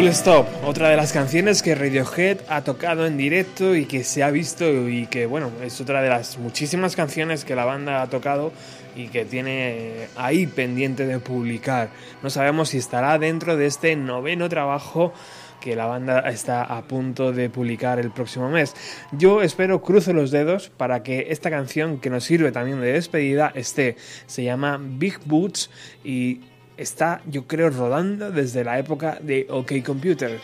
Stop, 0.09 0.47
otra 0.65 0.89
de 0.89 0.95
las 0.95 1.13
canciones 1.13 1.61
que 1.61 1.75
Radiohead 1.75 2.39
ha 2.49 2.63
tocado 2.63 3.05
en 3.05 3.15
directo 3.15 3.75
y 3.75 3.85
que 3.85 4.03
se 4.03 4.23
ha 4.23 4.31
visto 4.31 4.89
y 4.89 5.05
que 5.05 5.27
bueno, 5.27 5.51
es 5.63 5.79
otra 5.81 6.01
de 6.01 6.09
las 6.09 6.39
muchísimas 6.39 6.95
canciones 6.95 7.45
que 7.45 7.55
la 7.55 7.63
banda 7.63 8.01
ha 8.01 8.09
tocado 8.09 8.51
y 8.95 9.09
que 9.09 9.23
tiene 9.25 10.07
ahí 10.15 10.47
pendiente 10.47 11.05
de 11.05 11.19
publicar. 11.19 11.91
No 12.23 12.31
sabemos 12.31 12.69
si 12.69 12.79
estará 12.79 13.19
dentro 13.19 13.55
de 13.55 13.67
este 13.67 13.95
noveno 13.95 14.49
trabajo 14.49 15.13
que 15.61 15.75
la 15.75 15.85
banda 15.85 16.21
está 16.21 16.63
a 16.63 16.81
punto 16.87 17.31
de 17.31 17.51
publicar 17.51 17.99
el 17.99 18.09
próximo 18.09 18.49
mes. 18.49 18.75
Yo 19.11 19.43
espero, 19.43 19.83
cruzo 19.83 20.11
los 20.11 20.31
dedos 20.31 20.69
para 20.69 21.03
que 21.03 21.27
esta 21.29 21.51
canción 21.51 21.99
que 21.99 22.09
nos 22.09 22.23
sirve 22.23 22.51
también 22.51 22.81
de 22.81 22.93
despedida 22.93 23.51
esté. 23.53 23.95
Se 24.25 24.43
llama 24.43 24.79
Big 24.81 25.19
Boots 25.25 25.69
y 26.03 26.41
está, 26.79 27.21
yo 27.25 27.45
creo, 27.45 27.69
rodando 27.69 28.31
desde 28.31 28.63
la 28.63 28.79
época 28.79 29.19
de 29.21 29.45
OK 29.49 29.83
Computer. 29.85 30.39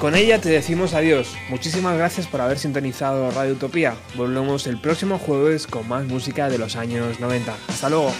Con 0.00 0.14
ella 0.14 0.40
te 0.40 0.48
decimos 0.48 0.94
adiós. 0.94 1.34
Muchísimas 1.48 1.96
gracias 1.96 2.28
por 2.28 2.40
haber 2.40 2.56
sintonizado 2.56 3.32
Radio 3.32 3.54
Utopía. 3.54 3.96
Volvemos 4.14 4.68
el 4.68 4.80
próximo 4.80 5.18
jueves 5.18 5.66
con 5.66 5.88
más 5.88 6.04
música 6.06 6.48
de 6.48 6.56
los 6.56 6.76
años 6.76 7.18
90. 7.18 7.56
Hasta 7.68 7.88
luego. 7.88 8.12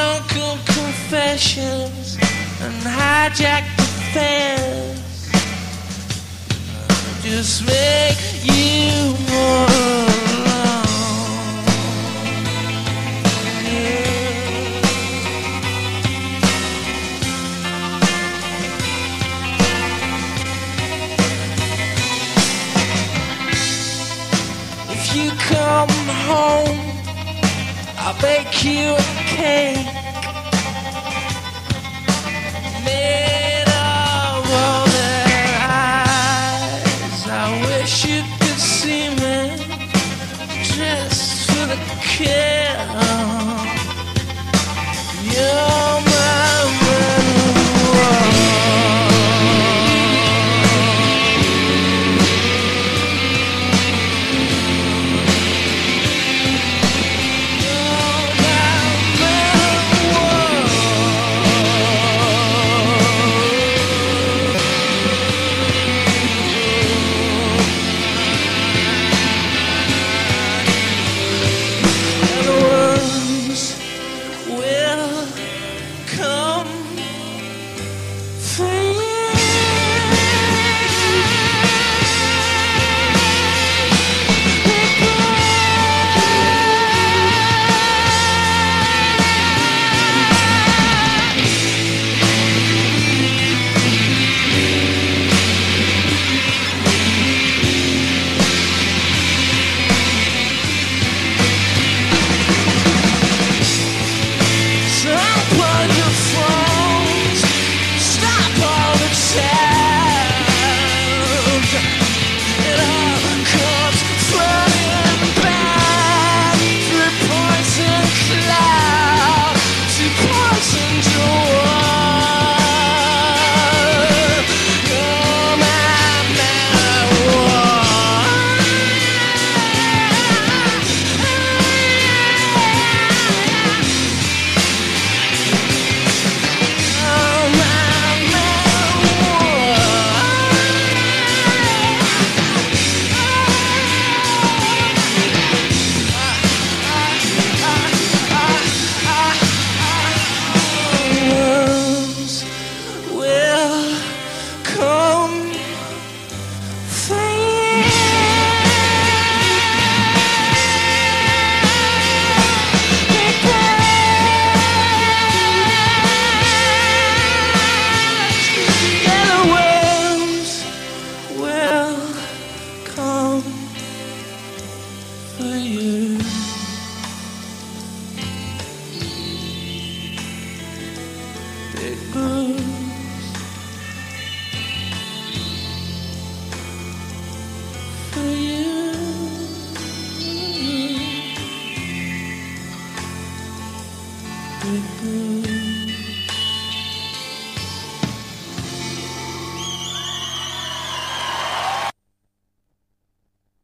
The 0.00 0.64
confessions 0.66 2.18
and. 4.16 5.07
Just 7.30 7.60
make 7.66 8.18
you 8.42 9.12
more 9.28 9.66
alone. 10.32 10.86
Yeah. 13.64 14.08
If 24.88 25.02
you 25.14 25.30
come 25.52 25.88
home, 26.28 26.80
I'll 27.98 28.18
bake 28.22 28.64
you 28.64 28.94
a 28.94 29.02
cake 29.36 29.86
made 32.84 33.27
the 42.18 42.57